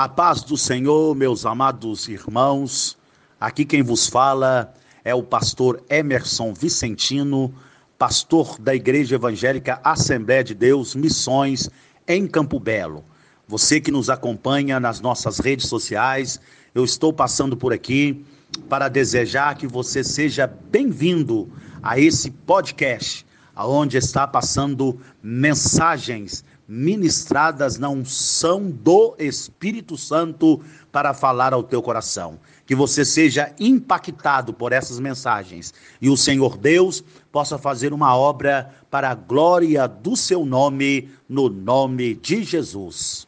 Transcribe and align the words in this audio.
A 0.00 0.08
paz 0.08 0.42
do 0.42 0.56
Senhor, 0.56 1.14
meus 1.14 1.44
amados 1.44 2.08
irmãos. 2.08 2.96
Aqui 3.38 3.66
quem 3.66 3.82
vos 3.82 4.06
fala 4.06 4.72
é 5.04 5.14
o 5.14 5.22
pastor 5.22 5.84
Emerson 5.90 6.54
Vicentino, 6.54 7.54
pastor 7.98 8.58
da 8.58 8.74
Igreja 8.74 9.16
Evangélica 9.16 9.78
Assembleia 9.84 10.42
de 10.42 10.54
Deus 10.54 10.94
Missões 10.94 11.68
em 12.08 12.26
Campo 12.26 12.58
Belo. 12.58 13.04
Você 13.46 13.78
que 13.78 13.90
nos 13.90 14.08
acompanha 14.08 14.80
nas 14.80 15.02
nossas 15.02 15.38
redes 15.38 15.68
sociais, 15.68 16.40
eu 16.74 16.82
estou 16.82 17.12
passando 17.12 17.54
por 17.54 17.70
aqui 17.70 18.24
para 18.68 18.88
desejar 18.88 19.56
que 19.56 19.66
você 19.66 20.04
seja 20.04 20.46
bem-vindo 20.46 21.50
a 21.82 21.98
esse 21.98 22.30
podcast, 22.30 23.26
aonde 23.54 23.96
está 23.96 24.26
passando 24.26 24.98
mensagens 25.22 26.44
ministradas 26.70 27.78
na 27.78 27.88
unção 27.88 28.70
do 28.70 29.16
Espírito 29.18 29.96
Santo 29.96 30.60
para 30.92 31.12
falar 31.12 31.52
ao 31.52 31.64
teu 31.64 31.82
coração. 31.82 32.38
Que 32.64 32.76
você 32.76 33.04
seja 33.04 33.52
impactado 33.58 34.54
por 34.54 34.72
essas 34.72 35.00
mensagens 35.00 35.74
e 36.00 36.08
o 36.08 36.16
Senhor 36.16 36.56
Deus 36.56 37.02
possa 37.32 37.58
fazer 37.58 37.92
uma 37.92 38.16
obra 38.16 38.72
para 38.88 39.10
a 39.10 39.14
glória 39.16 39.88
do 39.88 40.14
seu 40.14 40.44
nome, 40.44 41.10
no 41.28 41.48
nome 41.48 42.14
de 42.14 42.44
Jesus. 42.44 43.26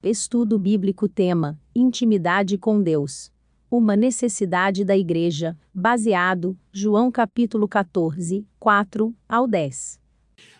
Estudo 0.00 0.56
Bíblico 0.56 1.08
Tema: 1.08 1.58
Intimidade 1.74 2.56
com 2.56 2.80
Deus. 2.80 3.32
Uma 3.70 3.94
necessidade 3.94 4.84
da 4.84 4.98
Igreja, 4.98 5.56
baseado, 5.72 6.58
João 6.72 7.08
capítulo 7.08 7.68
14, 7.68 8.44
4 8.58 9.14
ao 9.28 9.46
10. 9.46 10.00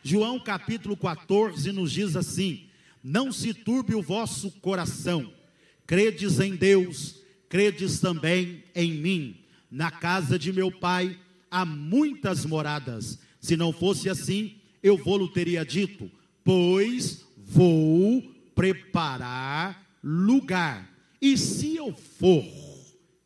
João 0.00 0.38
capítulo 0.38 0.96
14 0.96 1.72
nos 1.72 1.90
diz 1.90 2.14
assim: 2.14 2.68
Não 3.02 3.32
se 3.32 3.52
turbe 3.52 3.96
o 3.96 4.02
vosso 4.02 4.52
coração, 4.60 5.28
credes 5.88 6.38
em 6.38 6.54
Deus, 6.54 7.20
credes 7.48 7.98
também 7.98 8.62
em 8.76 8.92
mim. 8.92 9.40
Na 9.68 9.90
casa 9.90 10.38
de 10.38 10.52
meu 10.52 10.70
pai 10.70 11.18
há 11.50 11.64
muitas 11.64 12.46
moradas. 12.46 13.18
Se 13.40 13.56
não 13.56 13.72
fosse 13.72 14.08
assim, 14.08 14.54
eu 14.80 14.96
vou-lo 14.96 15.26
teria 15.26 15.64
dito, 15.64 16.08
pois 16.44 17.26
vou 17.36 18.22
preparar 18.54 19.84
lugar. 20.00 20.88
E 21.20 21.36
se 21.36 21.74
eu 21.74 21.92
for 21.92 22.69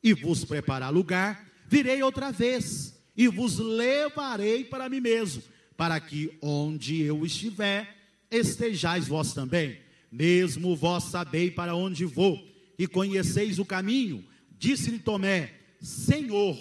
e 0.05 0.13
vos 0.13 0.45
preparar 0.45 0.93
lugar, 0.93 1.51
virei 1.67 2.03
outra 2.03 2.31
vez 2.31 2.95
e 3.17 3.27
vos 3.27 3.59
levarei 3.59 4.65
para 4.65 4.89
mim 4.89 5.01
mesmo 5.01 5.43
para 5.77 5.99
que 6.01 6.37
onde 6.41 7.03
eu 7.03 7.25
estiver, 7.25 7.97
estejais 8.31 9.09
vós 9.09 9.33
também. 9.33 9.79
Mesmo 10.11 10.77
vós 10.77 11.05
sabeis 11.05 11.53
para 11.53 11.75
onde 11.75 12.05
vou, 12.05 12.39
e 12.79 12.87
conheceis 12.87 13.59
o 13.59 13.65
caminho. 13.65 14.25
Disse-lhe 14.57 14.99
Tomé: 14.99 15.53
Senhor, 15.81 16.57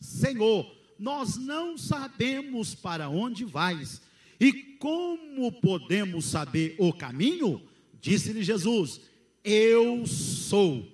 Senhor, 0.00 0.70
nós 0.98 1.36
não 1.36 1.76
sabemos 1.76 2.74
para 2.74 3.08
onde 3.08 3.44
vais, 3.44 4.00
e 4.40 4.52
como 4.78 5.50
podemos 5.60 6.26
saber 6.26 6.76
o 6.78 6.92
caminho? 6.92 7.60
Disse-lhe 8.00 8.44
Jesus: 8.44 9.00
Eu 9.42 10.06
sou 10.06 10.86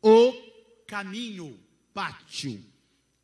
o 0.00 0.51
caminho, 0.92 1.58
pátio, 1.94 2.62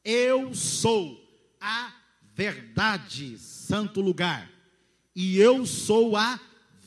eu 0.02 0.54
sou 0.54 1.22
a 1.60 1.92
verdade, 2.34 3.36
santo 3.36 4.00
lugar. 4.00 4.50
E 5.14 5.36
eu 5.36 5.66
sou 5.66 6.16
a 6.16 6.40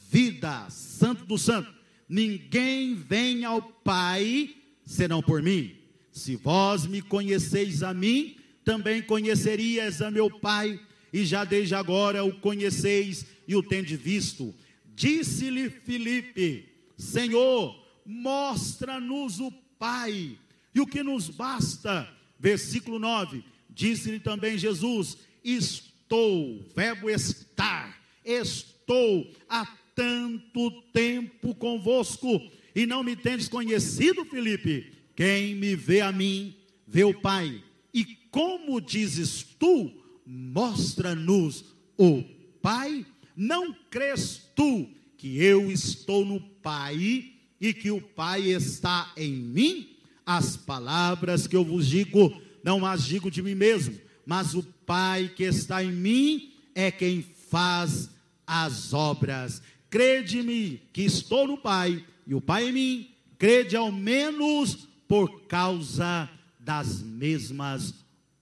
vida, 0.09 0.67
santo 0.71 1.23
do 1.23 1.37
santo. 1.37 1.71
Ninguém 2.09 2.95
vem 2.95 3.45
ao 3.45 3.61
Pai 3.61 4.55
senão 4.83 5.21
por 5.21 5.43
mim. 5.43 5.75
Se 6.11 6.35
vós 6.35 6.87
me 6.87 6.99
conheceis 6.99 7.83
a 7.83 7.93
mim, 7.93 8.37
também 8.65 9.03
conhecerias 9.03 10.01
a 10.01 10.09
meu 10.09 10.31
Pai, 10.39 10.79
e 11.13 11.23
já 11.23 11.43
desde 11.43 11.75
agora 11.75 12.25
o 12.25 12.39
conheceis 12.39 13.27
e 13.47 13.55
o 13.55 13.61
tendes 13.61 14.01
visto. 14.01 14.51
Disse-lhe 14.95 15.69
Filipe: 15.69 16.67
Senhor, 16.97 17.79
mostra-nos 18.03 19.39
o 19.39 19.51
Pai, 19.77 20.39
e 20.73 20.79
o 20.79 20.87
que 20.87 21.03
nos 21.03 21.29
basta. 21.29 22.07
Versículo 22.39 22.99
9: 22.99 23.43
Disse-lhe 23.69 24.19
também 24.19 24.57
Jesus: 24.57 25.17
Estou, 25.43 26.65
verbo 26.75 27.09
estar, 27.09 28.01
estou 28.23 29.31
há 29.47 29.65
tanto 29.95 30.71
tempo 30.93 31.53
convosco 31.55 32.41
e 32.75 32.85
não 32.85 33.03
me 33.03 33.15
tendes 33.15 33.47
conhecido, 33.47 34.25
Felipe. 34.25 34.93
Quem 35.15 35.55
me 35.55 35.75
vê 35.75 36.01
a 36.01 36.11
mim, 36.11 36.55
vê 36.87 37.03
o 37.03 37.19
Pai. 37.19 37.63
E 37.93 38.05
como 38.31 38.79
dizes 38.79 39.43
tu, 39.59 39.91
mostra-nos 40.25 41.65
o 41.97 42.23
Pai. 42.61 43.05
Não 43.35 43.73
crês 43.89 44.49
tu 44.55 44.89
que 45.17 45.37
eu 45.43 45.71
estou 45.71 46.25
no 46.25 46.39
Pai 46.39 47.33
e 47.59 47.73
que 47.73 47.91
o 47.91 48.01
Pai 48.01 48.49
está 48.49 49.11
em 49.15 49.31
mim? 49.31 49.90
As 50.37 50.55
palavras 50.55 51.47
que 51.47 51.55
eu 51.55 51.63
vos 51.63 51.87
digo, 51.87 52.41
não 52.63 52.85
as 52.85 53.03
digo 53.03 53.31
de 53.31 53.41
mim 53.41 53.55
mesmo 53.55 53.99
mas 54.25 54.53
o 54.53 54.63
Pai 54.63 55.31
que 55.35 55.43
está 55.43 55.83
em 55.83 55.91
mim 55.91 56.53
é 56.75 56.91
quem 56.91 57.21
faz 57.49 58.09
as 58.45 58.93
obras. 58.93 59.61
Crede-me 59.89 60.81
que 60.93 61.01
estou 61.01 61.47
no 61.47 61.57
Pai 61.57 62.05
e 62.27 62.33
o 62.33 62.41
Pai 62.41 62.69
em 62.69 62.71
mim, 62.71 63.11
crede 63.37 63.75
ao 63.75 63.91
menos 63.91 64.87
por 65.07 65.43
causa 65.47 66.29
das 66.59 67.01
mesmas 67.01 67.93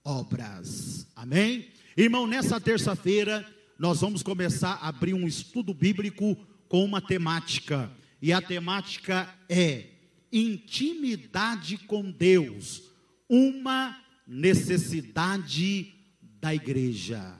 obras. 0.04 1.06
Amém? 1.14 1.68
Irmão, 1.96 2.26
nessa 2.26 2.60
terça-feira 2.60 3.46
nós 3.78 4.00
vamos 4.00 4.22
começar 4.22 4.74
a 4.74 4.88
abrir 4.88 5.14
um 5.14 5.26
estudo 5.26 5.72
bíblico 5.72 6.36
com 6.68 6.84
uma 6.84 7.00
temática, 7.00 7.90
e 8.22 8.32
a 8.32 8.40
temática 8.40 9.28
é 9.48 9.86
intimidade 10.32 11.78
com 11.78 12.10
Deus, 12.10 12.82
uma 13.28 14.00
necessidade 14.26 15.94
da 16.40 16.54
igreja, 16.54 17.36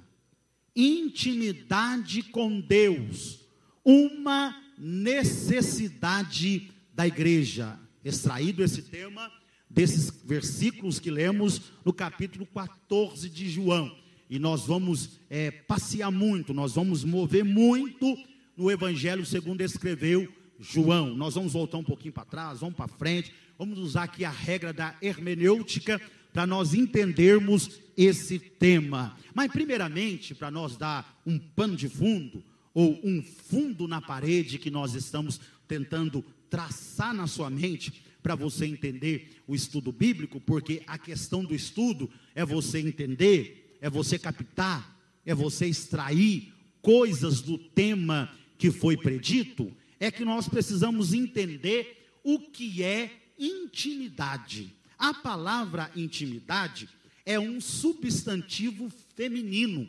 intimidade 0.75 2.23
com 2.25 2.61
Deus, 2.61 3.41
uma 3.85 4.57
necessidade 4.79 6.71
da 6.95 7.07
igreja. 7.07 7.79
Extraído 8.05 8.65
esse 8.65 8.83
tema 8.83 9.31
desses 9.69 10.11
versículos 10.25 10.99
que 10.99 11.11
lemos 11.11 11.61
no 11.85 11.93
capítulo 11.93 12.47
14 12.47 13.29
de 13.29 13.49
João. 13.49 13.95
E 14.29 14.39
nós 14.39 14.67
vamos 14.67 15.21
é, 15.29 15.51
passear 15.51 16.11
muito, 16.11 16.55
nós 16.55 16.75
vamos 16.75 17.05
mover 17.05 17.45
muito 17.45 18.17
no 18.57 18.71
Evangelho 18.71 19.25
segundo 19.25 19.61
escreveu 19.61 20.33
João. 20.61 21.17
Nós 21.17 21.35
vamos 21.35 21.55
voltar 21.55 21.79
um 21.79 21.85
pouquinho 21.85 22.13
para 22.13 22.25
trás, 22.25 22.61
vamos 22.61 22.77
para 22.77 22.87
frente, 22.87 23.33
vamos 23.59 23.79
usar 23.79 24.05
aqui 24.05 24.25
a 24.25 24.31
regra 24.31 24.73
da 24.73 24.95
hermenêutica 25.01 26.01
para 26.33 26.47
nós 26.47 26.75
entendermos 26.75 27.81
esse 27.97 28.39
tema. 28.39 29.17
Mas, 29.35 29.51
primeiramente, 29.51 30.35
para 30.35 30.51
nós 30.51 30.77
dar 30.77 31.21
um 31.27 31.39
pano 31.39 31.77
de 31.77 31.89
fundo, 31.89 32.45
ou 32.73 33.01
um 33.03 33.23
fundo 33.23 33.89
na 33.89 34.01
parede 34.01 34.59
que 34.59 34.71
nós 34.71 34.95
estamos 34.95 35.41
tentando 35.67 36.25
traçar 36.49 37.13
na 37.15 37.27
sua 37.27 37.51
mente, 37.51 38.05
para 38.23 38.35
você 38.35 38.67
entender 38.67 39.43
o 39.47 39.55
estudo 39.55 39.91
bíblico, 39.91 40.41
porque 40.41 40.83
a 40.87 40.99
questão 40.99 41.43
do 41.45 41.55
estudo 41.55 42.11
é 42.35 42.45
você 42.45 42.79
entender, 42.79 43.79
é 43.81 43.89
você 43.89 44.19
captar, 44.19 44.97
é 45.25 45.35
você 45.35 45.67
extrair 45.67 46.53
coisas 46.83 47.41
do 47.41 47.57
tema 47.57 48.31
que 48.59 48.71
foi 48.71 48.97
predito, 48.97 49.73
é 50.01 50.11
que 50.11 50.25
nós 50.25 50.49
precisamos 50.49 51.13
entender 51.13 52.09
o 52.25 52.39
que 52.39 52.83
é 52.83 53.11
intimidade. 53.39 54.75
A 54.99 55.13
palavra 55.13 55.91
intimidade 55.95 56.89
é 57.25 57.39
um 57.39 57.61
substantivo 57.61 58.91
feminino 59.15 59.89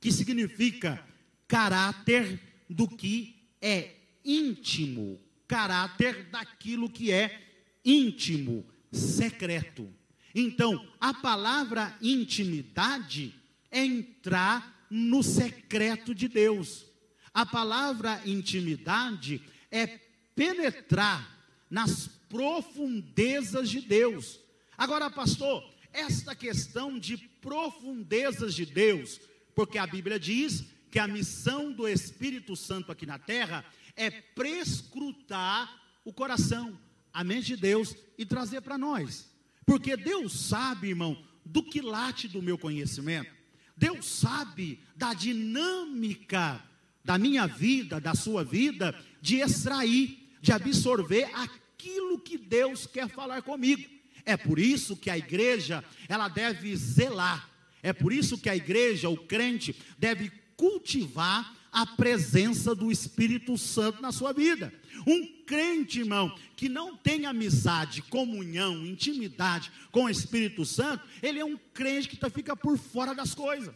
que 0.00 0.10
significa 0.10 1.02
caráter 1.46 2.40
do 2.68 2.88
que 2.88 3.36
é 3.60 3.94
íntimo, 4.24 5.20
caráter 5.46 6.24
daquilo 6.30 6.90
que 6.90 7.12
é 7.12 7.40
íntimo, 7.84 8.64
secreto. 8.90 9.88
Então, 10.34 10.86
a 11.00 11.14
palavra 11.14 11.96
intimidade 12.00 13.34
é 13.70 13.84
entrar 13.84 14.86
no 14.90 15.22
secreto 15.22 16.14
de 16.14 16.28
Deus. 16.28 16.86
A 17.34 17.46
palavra 17.46 18.20
intimidade 18.26 19.40
é 19.72 19.86
penetrar 20.36 21.28
nas 21.68 22.06
profundezas 22.28 23.68
de 23.68 23.80
Deus. 23.80 24.38
Agora, 24.76 25.10
pastor, 25.10 25.64
esta 25.92 26.34
questão 26.34 26.98
de 26.98 27.16
profundezas 27.16 28.54
de 28.54 28.66
Deus, 28.66 29.20
porque 29.54 29.78
a 29.78 29.86
Bíblia 29.86 30.20
diz 30.20 30.64
que 30.90 30.98
a 30.98 31.08
missão 31.08 31.72
do 31.72 31.88
Espírito 31.88 32.54
Santo 32.54 32.92
aqui 32.92 33.06
na 33.06 33.18
terra 33.18 33.64
é 33.96 34.10
prescrutar 34.10 35.82
o 36.04 36.12
coração, 36.12 36.78
a 37.12 37.24
mente 37.24 37.46
de 37.48 37.56
Deus 37.56 37.96
e 38.18 38.26
trazer 38.26 38.60
para 38.60 38.76
nós. 38.76 39.30
Porque 39.64 39.96
Deus 39.96 40.32
sabe, 40.48 40.88
irmão, 40.88 41.22
do 41.44 41.62
que 41.62 41.80
late 41.80 42.28
do 42.28 42.42
meu 42.42 42.58
conhecimento. 42.58 43.30
Deus 43.76 44.06
sabe 44.06 44.80
da 44.94 45.14
dinâmica 45.14 46.62
da 47.04 47.18
minha 47.18 47.46
vida, 47.46 48.00
da 48.00 48.14
sua 48.14 48.44
vida, 48.44 48.94
de 49.20 49.36
extrair, 49.36 50.18
de 50.40 50.52
absorver 50.52 51.28
aquilo 51.34 52.18
que 52.18 52.38
Deus 52.38 52.86
quer 52.86 53.08
falar 53.08 53.42
comigo. 53.42 53.88
É 54.24 54.36
por 54.36 54.58
isso 54.58 54.96
que 54.96 55.10
a 55.10 55.18
igreja, 55.18 55.84
ela 56.08 56.28
deve 56.28 56.76
zelar. 56.76 57.50
É 57.82 57.92
por 57.92 58.12
isso 58.12 58.38
que 58.38 58.48
a 58.48 58.56
igreja, 58.56 59.08
o 59.08 59.16
crente, 59.16 59.74
deve 59.98 60.30
cultivar 60.56 61.56
a 61.72 61.86
presença 61.86 62.74
do 62.74 62.92
Espírito 62.92 63.56
Santo 63.56 64.02
na 64.02 64.12
sua 64.12 64.32
vida. 64.32 64.72
Um 65.06 65.26
crente, 65.44 66.00
irmão, 66.00 66.32
que 66.54 66.68
não 66.68 66.96
tem 66.96 67.26
amizade, 67.26 68.02
comunhão, 68.02 68.86
intimidade 68.86 69.72
com 69.90 70.04
o 70.04 70.10
Espírito 70.10 70.64
Santo, 70.64 71.04
ele 71.22 71.40
é 71.40 71.44
um 71.44 71.58
crente 71.72 72.08
que 72.08 72.30
fica 72.30 72.54
por 72.54 72.78
fora 72.78 73.14
das 73.14 73.34
coisas. 73.34 73.74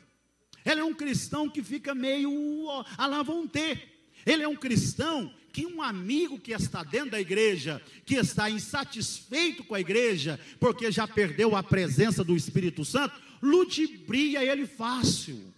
Ele 0.67 0.81
é 0.81 0.85
um 0.85 0.93
cristão 0.93 1.49
que 1.49 1.63
fica 1.63 1.95
meio 1.95 2.69
Alain 2.99 3.47
ter. 3.47 3.97
Ele 4.27 4.43
é 4.43 4.49
um 4.49 4.57
cristão 4.57 5.33
que 5.53 5.65
um 5.65 5.81
amigo 5.81 6.39
que 6.39 6.53
está 6.53 6.83
dentro 6.83 7.13
da 7.13 7.21
igreja, 7.21 7.81
que 8.05 8.17
está 8.17 8.51
insatisfeito 8.51 9.65
com 9.65 9.75
a 9.75 9.81
igreja, 9.81 10.39
porque 10.61 10.91
já 10.91 11.07
perdeu 11.09 11.57
a 11.57 11.63
presença 11.63 12.23
do 12.23 12.37
Espírito 12.37 12.85
Santo, 12.85 13.19
ludibria 13.41 14.45
ele 14.45 14.67
fácil. 14.67 15.55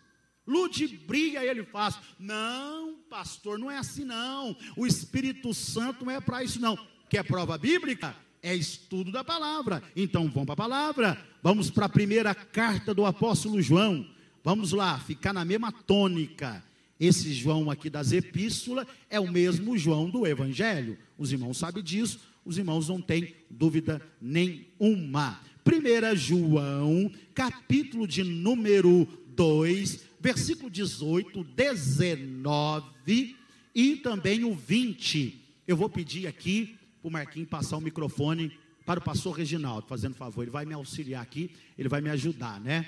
Ludibria 0.46 1.44
ele 1.44 1.64
fácil. 1.64 2.00
Não, 2.18 2.94
pastor, 3.10 3.58
não 3.58 3.70
é 3.70 3.78
assim 3.78 4.04
não. 4.04 4.56
O 4.76 4.86
Espírito 4.86 5.52
Santo 5.52 6.04
não 6.04 6.12
é 6.12 6.20
para 6.20 6.44
isso 6.44 6.60
não. 6.60 6.78
Quer 7.08 7.24
prova 7.24 7.58
bíblica? 7.58 8.14
É 8.42 8.54
estudo 8.54 9.10
da 9.10 9.24
palavra. 9.24 9.82
Então 9.96 10.28
vamos 10.28 10.44
para 10.44 10.52
a 10.52 10.56
palavra. 10.56 11.26
Vamos 11.42 11.70
para 11.70 11.86
a 11.86 11.88
primeira 11.88 12.34
carta 12.34 12.94
do 12.94 13.04
apóstolo 13.04 13.60
João. 13.60 14.06
Vamos 14.42 14.72
lá, 14.72 14.98
ficar 14.98 15.32
na 15.32 15.44
mesma 15.44 15.70
tônica. 15.72 16.64
Esse 16.98 17.32
João 17.32 17.70
aqui 17.70 17.88
das 17.88 18.12
epístolas 18.12 18.86
é 19.08 19.20
o 19.20 19.30
mesmo 19.30 19.76
João 19.78 20.10
do 20.10 20.26
Evangelho. 20.26 20.98
Os 21.16 21.32
irmãos 21.32 21.58
sabem 21.58 21.82
disso, 21.82 22.20
os 22.44 22.58
irmãos 22.58 22.88
não 22.88 23.00
têm 23.00 23.34
dúvida 23.50 24.02
nenhuma. 24.20 25.40
1 25.66 26.16
João, 26.16 27.10
capítulo 27.34 28.06
de 28.06 28.24
número 28.24 29.06
2, 29.36 30.04
versículo 30.18 30.70
18, 30.70 31.44
19 31.44 33.36
e 33.74 33.96
também 33.96 34.44
o 34.44 34.54
20. 34.54 35.40
Eu 35.66 35.76
vou 35.76 35.88
pedir 35.88 36.26
aqui 36.26 36.76
para 37.00 37.08
o 37.08 37.12
Marquinhos 37.12 37.48
passar 37.48 37.76
o 37.76 37.80
microfone 37.80 38.50
para 38.84 38.98
o 38.98 39.02
pastor 39.02 39.36
Reginaldo, 39.36 39.86
fazendo 39.86 40.14
favor, 40.14 40.42
ele 40.42 40.50
vai 40.50 40.64
me 40.64 40.72
auxiliar 40.72 41.22
aqui, 41.22 41.50
ele 41.76 41.90
vai 41.90 42.00
me 42.00 42.08
ajudar, 42.08 42.58
né? 42.58 42.86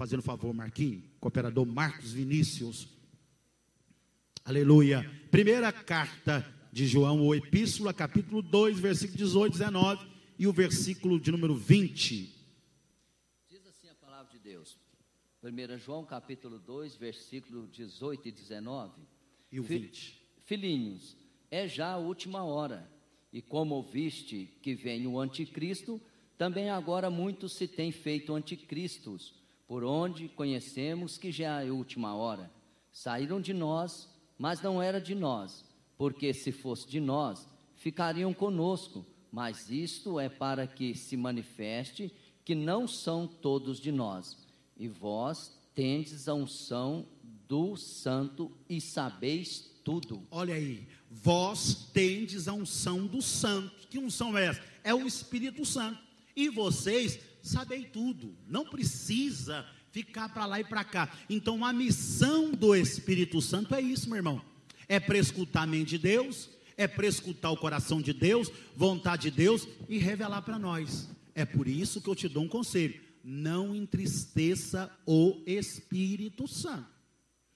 Fazendo 0.00 0.22
favor, 0.22 0.54
Marquinhos, 0.54 1.04
cooperador 1.20 1.66
Marcos 1.66 2.12
Vinícius. 2.14 2.88
Aleluia. 4.42 5.04
Primeira 5.30 5.70
carta 5.70 6.42
de 6.72 6.86
João, 6.86 7.20
ou 7.20 7.34
Epístola, 7.34 7.92
capítulo 7.92 8.40
2, 8.40 8.80
versículo 8.80 9.18
18, 9.18 9.52
19 9.58 10.10
e 10.38 10.46
o 10.46 10.54
versículo 10.54 11.20
de 11.20 11.30
número 11.30 11.54
20. 11.54 12.34
Diz 13.50 13.66
assim 13.66 13.90
a 13.90 13.94
palavra 13.94 14.32
de 14.32 14.38
Deus. 14.38 14.78
1 15.44 15.78
João 15.78 16.06
capítulo 16.06 16.58
2, 16.58 16.96
versículo 16.96 17.66
18 17.66 18.26
e 18.26 18.32
19. 18.32 19.02
E 19.52 19.60
o 19.60 19.62
20. 19.62 20.18
Filhinhos, 20.46 21.14
é 21.50 21.68
já 21.68 21.90
a 21.90 21.98
última 21.98 22.42
hora, 22.42 22.90
e 23.30 23.42
como 23.42 23.74
ouviste 23.74 24.50
que 24.62 24.74
vem 24.74 25.06
o 25.06 25.20
anticristo, 25.20 26.00
também 26.38 26.70
agora 26.70 27.10
muitos 27.10 27.54
se 27.54 27.68
têm 27.68 27.92
feito 27.92 28.34
anticristos, 28.34 29.38
por 29.70 29.84
onde 29.84 30.26
conhecemos 30.26 31.16
que 31.16 31.30
já 31.30 31.62
é 31.62 31.68
a 31.68 31.72
última 31.72 32.12
hora. 32.12 32.50
Saíram 32.90 33.40
de 33.40 33.54
nós, 33.54 34.08
mas 34.36 34.60
não 34.60 34.82
era 34.82 35.00
de 35.00 35.14
nós, 35.14 35.64
porque 35.96 36.34
se 36.34 36.50
fosse 36.50 36.88
de 36.88 36.98
nós, 36.98 37.48
ficariam 37.76 38.34
conosco, 38.34 39.06
mas 39.30 39.70
isto 39.70 40.18
é 40.18 40.28
para 40.28 40.66
que 40.66 40.92
se 40.96 41.16
manifeste 41.16 42.12
que 42.44 42.52
não 42.52 42.88
são 42.88 43.28
todos 43.28 43.78
de 43.78 43.92
nós 43.92 44.36
e 44.76 44.88
vós 44.88 45.56
tendes 45.72 46.26
a 46.26 46.34
unção 46.34 47.06
do 47.46 47.76
santo 47.76 48.50
e 48.68 48.80
sabeis 48.80 49.70
tudo. 49.84 50.26
Olha 50.32 50.56
aí, 50.56 50.88
vós 51.08 51.88
tendes 51.92 52.48
a 52.48 52.52
unção 52.52 53.06
do 53.06 53.22
santo. 53.22 53.86
Que 53.86 54.00
unção 54.00 54.36
é 54.36 54.46
essa? 54.46 54.62
É 54.82 54.92
o 54.92 55.06
Espírito 55.06 55.64
Santo. 55.64 56.00
E 56.34 56.48
vocês 56.48 57.20
sabem 57.42 57.82
tudo. 57.84 58.36
Não 58.46 58.64
precisa 58.64 59.66
ficar 59.90 60.28
para 60.28 60.46
lá 60.46 60.60
e 60.60 60.64
para 60.64 60.84
cá. 60.84 61.12
Então 61.28 61.64
a 61.64 61.72
missão 61.72 62.52
do 62.52 62.74
Espírito 62.74 63.40
Santo 63.40 63.74
é 63.74 63.80
isso, 63.80 64.08
meu 64.08 64.16
irmão. 64.16 64.42
É 64.88 64.98
para 64.98 65.18
escutar 65.18 65.62
a 65.62 65.66
mente 65.66 65.90
de 65.90 65.98
Deus, 65.98 66.50
é 66.76 66.86
para 66.88 67.06
escutar 67.06 67.50
o 67.50 67.56
coração 67.56 68.00
de 68.00 68.12
Deus, 68.12 68.50
vontade 68.76 69.30
de 69.30 69.36
Deus 69.36 69.68
e 69.88 69.98
revelar 69.98 70.42
para 70.42 70.58
nós. 70.58 71.08
É 71.34 71.44
por 71.44 71.68
isso 71.68 72.00
que 72.00 72.08
eu 72.08 72.14
te 72.14 72.28
dou 72.28 72.44
um 72.44 72.48
conselho 72.48 73.00
não 73.22 73.74
entristeça 73.74 74.90
o 75.06 75.42
Espírito 75.46 76.48
Santo. 76.48 76.88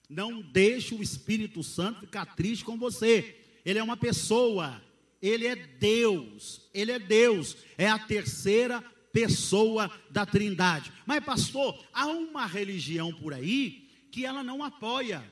Não 0.08 0.42
deixe 0.42 0.94
o 0.94 1.02
Espírito 1.02 1.62
Santo 1.62 2.00
ficar 2.00 2.26
triste 2.36 2.64
com 2.64 2.78
você. 2.78 3.36
Ele 3.64 3.78
é 3.78 3.82
uma 3.82 3.96
pessoa, 3.96 4.82
ele 5.20 5.46
é 5.46 5.56
Deus, 5.56 6.68
ele 6.74 6.92
é 6.92 6.98
Deus, 6.98 7.56
é 7.78 7.88
a 7.88 7.98
terceira 7.98 8.84
pessoa 9.14 9.88
da 10.10 10.26
Trindade. 10.26 10.92
Mas 11.06 11.24
pastor, 11.24 11.78
há 11.92 12.06
uma 12.08 12.44
religião 12.44 13.14
por 13.14 13.32
aí 13.32 13.88
que 14.10 14.26
ela 14.26 14.42
não 14.42 14.62
apoia. 14.62 15.22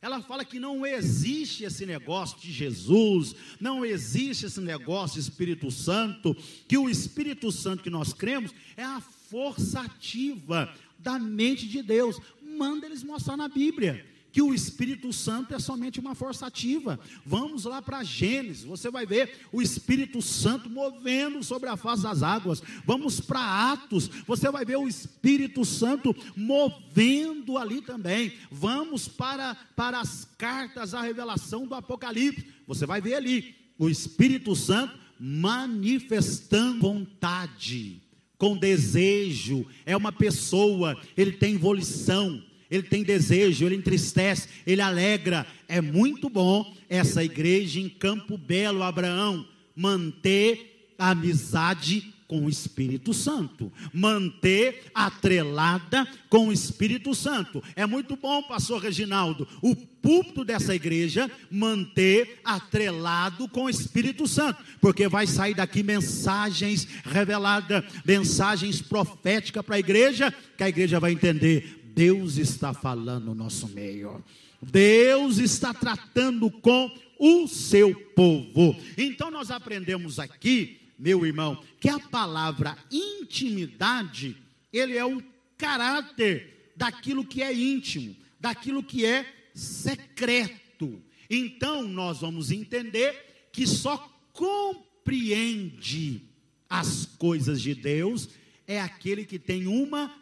Ela 0.00 0.22
fala 0.22 0.44
que 0.44 0.60
não 0.60 0.86
existe 0.86 1.64
esse 1.64 1.84
negócio 1.84 2.38
de 2.40 2.52
Jesus, 2.52 3.34
não 3.60 3.84
existe 3.84 4.46
esse 4.46 4.60
negócio 4.60 5.20
de 5.20 5.28
Espírito 5.28 5.70
Santo, 5.70 6.36
que 6.66 6.78
o 6.78 6.88
Espírito 6.88 7.50
Santo 7.52 7.82
que 7.82 7.90
nós 7.90 8.12
cremos 8.12 8.52
é 8.76 8.84
a 8.84 9.00
força 9.00 9.80
ativa 9.80 10.72
da 10.98 11.18
mente 11.18 11.66
de 11.68 11.82
Deus. 11.82 12.18
Manda 12.40 12.86
eles 12.86 13.02
mostrar 13.02 13.36
na 13.36 13.48
Bíblia 13.48 14.11
que 14.32 14.40
o 14.40 14.54
Espírito 14.54 15.12
Santo 15.12 15.54
é 15.54 15.58
somente 15.58 16.00
uma 16.00 16.14
força 16.14 16.46
ativa. 16.46 16.98
Vamos 17.24 17.64
lá 17.64 17.82
para 17.82 18.02
Gênesis, 18.02 18.64
você 18.64 18.90
vai 18.90 19.04
ver 19.04 19.46
o 19.52 19.60
Espírito 19.60 20.22
Santo 20.22 20.70
movendo 20.70 21.44
sobre 21.44 21.68
a 21.68 21.76
face 21.76 22.02
das 22.02 22.22
águas. 22.22 22.62
Vamos 22.86 23.20
para 23.20 23.72
Atos, 23.72 24.08
você 24.26 24.50
vai 24.50 24.64
ver 24.64 24.78
o 24.78 24.88
Espírito 24.88 25.64
Santo 25.64 26.16
movendo 26.34 27.58
ali 27.58 27.82
também. 27.82 28.32
Vamos 28.50 29.06
para, 29.06 29.54
para 29.76 30.00
as 30.00 30.26
cartas, 30.38 30.94
a 30.94 31.02
revelação 31.02 31.66
do 31.66 31.74
Apocalipse, 31.74 32.46
você 32.66 32.86
vai 32.86 33.00
ver 33.00 33.14
ali 33.14 33.54
o 33.78 33.88
Espírito 33.88 34.56
Santo 34.56 34.98
manifestando 35.18 36.80
vontade 36.80 38.00
com 38.38 38.56
desejo, 38.56 39.64
é 39.86 39.96
uma 39.96 40.10
pessoa, 40.10 41.00
ele 41.16 41.30
tem 41.30 41.56
volição, 41.56 42.42
ele 42.72 42.84
tem 42.84 43.02
desejo, 43.02 43.66
ele 43.66 43.76
entristece, 43.76 44.48
ele 44.66 44.80
alegra. 44.80 45.46
É 45.68 45.80
muito 45.82 46.30
bom 46.30 46.74
essa 46.88 47.22
igreja 47.22 47.78
em 47.78 47.88
Campo 47.88 48.38
Belo, 48.38 48.82
Abraão, 48.82 49.46
manter 49.76 50.94
a 50.98 51.10
amizade 51.10 52.12
com 52.32 52.46
o 52.46 52.48
Espírito 52.48 53.12
Santo, 53.12 53.70
manter 53.92 54.84
atrelada 54.94 56.08
com 56.30 56.48
o 56.48 56.52
Espírito 56.52 57.14
Santo. 57.14 57.62
É 57.76 57.84
muito 57.84 58.16
bom, 58.16 58.42
pastor 58.44 58.80
Reginaldo, 58.80 59.46
o 59.60 59.76
púlpito 59.76 60.42
dessa 60.42 60.74
igreja 60.74 61.30
manter 61.50 62.40
atrelado 62.42 63.46
com 63.48 63.64
o 63.64 63.70
Espírito 63.70 64.26
Santo, 64.26 64.64
porque 64.80 65.08
vai 65.08 65.26
sair 65.26 65.52
daqui 65.52 65.82
mensagens 65.82 66.88
reveladas, 67.04 67.84
mensagens 68.02 68.80
proféticas 68.80 69.62
para 69.62 69.76
a 69.76 69.80
igreja, 69.80 70.32
que 70.56 70.64
a 70.64 70.70
igreja 70.70 70.98
vai 70.98 71.12
entender. 71.12 71.81
Deus 71.94 72.36
está 72.36 72.72
falando 72.72 73.26
no 73.26 73.34
nosso 73.34 73.68
meio. 73.68 74.24
Deus 74.60 75.38
está 75.38 75.74
tratando 75.74 76.50
com 76.50 76.90
o 77.18 77.46
seu 77.48 77.94
povo. 77.94 78.76
Então 78.96 79.30
nós 79.30 79.50
aprendemos 79.50 80.18
aqui 80.18 80.82
meu 81.02 81.26
irmão, 81.26 81.60
que 81.80 81.88
a 81.88 81.98
palavra 81.98 82.78
intimidade, 82.88 84.36
ele 84.72 84.96
é 84.96 85.04
o 85.04 85.20
caráter 85.58 86.70
daquilo 86.76 87.24
que 87.24 87.42
é 87.42 87.52
íntimo, 87.52 88.14
daquilo 88.38 88.84
que 88.84 89.04
é 89.04 89.26
secreto. 89.52 91.02
Então 91.28 91.82
nós 91.82 92.20
vamos 92.20 92.52
entender 92.52 93.48
que 93.52 93.66
só 93.66 93.98
compreende 94.32 96.22
as 96.70 97.04
coisas 97.18 97.60
de 97.60 97.74
Deus 97.74 98.28
é 98.64 98.80
aquele 98.80 99.24
que 99.24 99.40
tem 99.40 99.66
uma 99.66 100.14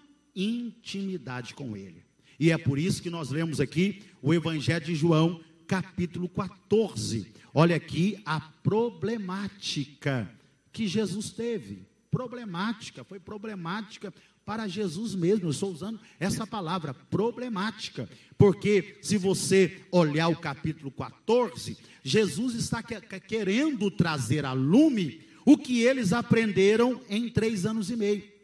intimidade 0.44 1.54
com 1.54 1.76
Ele. 1.76 2.02
E 2.38 2.50
é 2.50 2.56
por 2.56 2.78
isso 2.78 3.02
que 3.02 3.10
nós 3.10 3.30
lemos 3.30 3.60
aqui 3.60 4.02
o 4.22 4.32
Evangelho 4.32 4.84
de 4.84 4.94
João, 4.94 5.40
capítulo 5.66 6.28
14. 6.28 7.32
Olha 7.52 7.76
aqui 7.76 8.20
a 8.24 8.40
problemática 8.40 10.30
que 10.72 10.86
Jesus 10.86 11.30
teve. 11.30 11.86
Problemática, 12.10 13.04
foi 13.04 13.20
problemática 13.20 14.12
para 14.44 14.66
Jesus 14.66 15.14
mesmo. 15.14 15.46
Eu 15.46 15.50
estou 15.50 15.70
usando 15.70 16.00
essa 16.18 16.46
palavra, 16.46 16.94
problemática. 16.94 18.08
Porque 18.38 18.98
se 19.02 19.16
você 19.16 19.82
olhar 19.92 20.28
o 20.28 20.36
capítulo 20.36 20.90
14, 20.90 21.76
Jesus 22.02 22.54
está 22.54 22.82
querendo 22.82 23.90
trazer 23.90 24.44
a 24.44 24.52
lume 24.52 25.20
o 25.44 25.56
que 25.56 25.82
eles 25.82 26.12
aprenderam 26.12 27.00
em 27.08 27.28
três 27.28 27.66
anos 27.66 27.90
e 27.90 27.96
meio. 27.96 28.39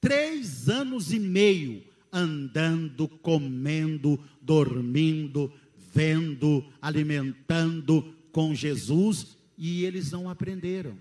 Três 0.00 0.68
anos 0.68 1.12
e 1.12 1.18
meio 1.18 1.82
andando, 2.12 3.06
comendo, 3.06 4.18
dormindo, 4.40 5.52
vendo, 5.92 6.64
alimentando 6.80 8.14
com 8.32 8.54
Jesus 8.54 9.36
e 9.56 9.84
eles 9.84 10.10
não 10.10 10.28
aprenderam. 10.28 10.96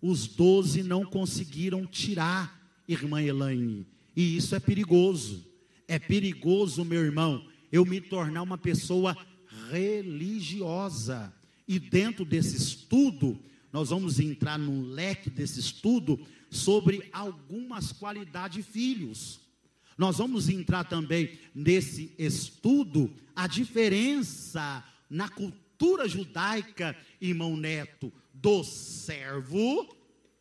Os 0.00 0.26
doze 0.26 0.82
não 0.82 1.04
conseguiram 1.04 1.86
tirar 1.86 2.60
irmã 2.88 3.22
Elaine, 3.22 3.86
e 4.16 4.36
isso 4.36 4.54
é 4.54 4.60
perigoso. 4.60 5.46
É 5.86 5.98
perigoso, 5.98 6.84
meu 6.84 7.04
irmão, 7.04 7.46
eu 7.70 7.84
me 7.84 8.00
tornar 8.00 8.42
uma 8.42 8.58
pessoa 8.58 9.16
religiosa. 9.70 11.32
E 11.68 11.78
dentro 11.78 12.24
desse 12.24 12.56
estudo, 12.56 13.38
nós 13.72 13.90
vamos 13.90 14.18
entrar 14.18 14.58
num 14.58 14.82
leque 14.82 15.30
desse 15.30 15.60
estudo 15.60 16.18
sobre 16.52 17.08
algumas 17.10 17.92
qualidades 17.92 18.58
de 18.58 18.62
filhos. 18.62 19.40
Nós 19.96 20.18
vamos 20.18 20.50
entrar 20.50 20.84
também 20.84 21.38
nesse 21.54 22.14
estudo 22.18 23.10
a 23.34 23.46
diferença 23.46 24.84
na 25.08 25.30
cultura 25.30 26.06
judaica, 26.06 26.94
irmão 27.18 27.56
Neto, 27.56 28.12
do 28.34 28.62
servo 28.62 29.96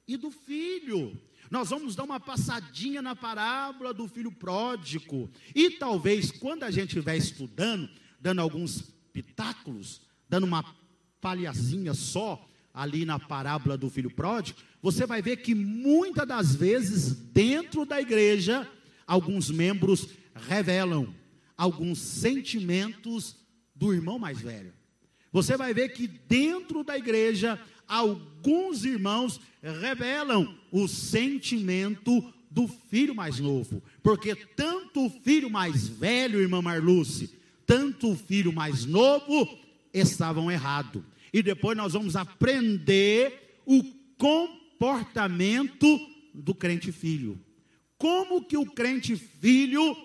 e 0.05 0.17
do 0.17 0.29
filho. 0.29 1.17
Nós 1.49 1.69
vamos 1.69 1.95
dar 1.95 2.03
uma 2.03 2.19
passadinha 2.19 3.01
na 3.01 3.15
parábola 3.15 3.93
do 3.93 4.05
filho 4.07 4.33
pródigo. 4.33 5.29
E 5.55 5.69
talvez, 5.71 6.29
quando 6.29 6.63
a 6.63 6.71
gente 6.71 6.89
estiver 6.89 7.15
estudando, 7.15 7.89
dando 8.19 8.41
alguns 8.41 8.81
pitáculos, 9.13 10.01
dando 10.27 10.43
uma 10.45 10.63
palhazinha 11.21 11.93
só 11.93 12.45
ali 12.73 13.05
na 13.05 13.19
parábola 13.19 13.77
do 13.77 13.89
filho 13.89 14.09
pródigo, 14.09 14.59
você 14.81 15.05
vai 15.05 15.21
ver 15.21 15.37
que 15.37 15.53
muitas 15.53 16.27
das 16.27 16.55
vezes, 16.55 17.13
dentro 17.13 17.85
da 17.85 18.01
igreja, 18.01 18.67
alguns 19.05 19.51
membros 19.51 20.07
revelam 20.33 21.13
alguns 21.61 21.99
sentimentos 21.99 23.35
do 23.75 23.93
irmão 23.93 24.17
mais 24.17 24.41
velho. 24.41 24.73
Você 25.31 25.55
vai 25.55 25.75
ver 25.75 25.89
que 25.89 26.07
dentro 26.07 26.83
da 26.83 26.97
igreja, 26.97 27.59
alguns 27.87 28.83
irmãos 28.83 29.39
revelam 29.61 30.57
o 30.71 30.87
sentimento 30.87 32.33
do 32.49 32.67
filho 32.67 33.13
mais 33.13 33.39
novo, 33.39 33.81
porque 34.01 34.35
tanto 34.35 35.05
o 35.05 35.09
filho 35.09 35.51
mais 35.51 35.87
velho, 35.87 36.41
irmã 36.41 36.61
Marluce, 36.61 37.29
tanto 37.65 38.11
o 38.11 38.17
filho 38.17 38.51
mais 38.51 38.85
novo 38.85 39.47
estavam 39.93 40.51
errados. 40.51 41.03
E 41.31 41.43
depois 41.43 41.77
nós 41.77 41.93
vamos 41.93 42.15
aprender 42.15 43.61
o 43.65 43.83
comportamento 44.17 44.60
do 46.33 46.55
crente 46.55 46.91
filho 46.91 47.39
como 48.01 48.43
que 48.43 48.57
o 48.57 48.65
crente 48.65 49.15
filho 49.15 49.95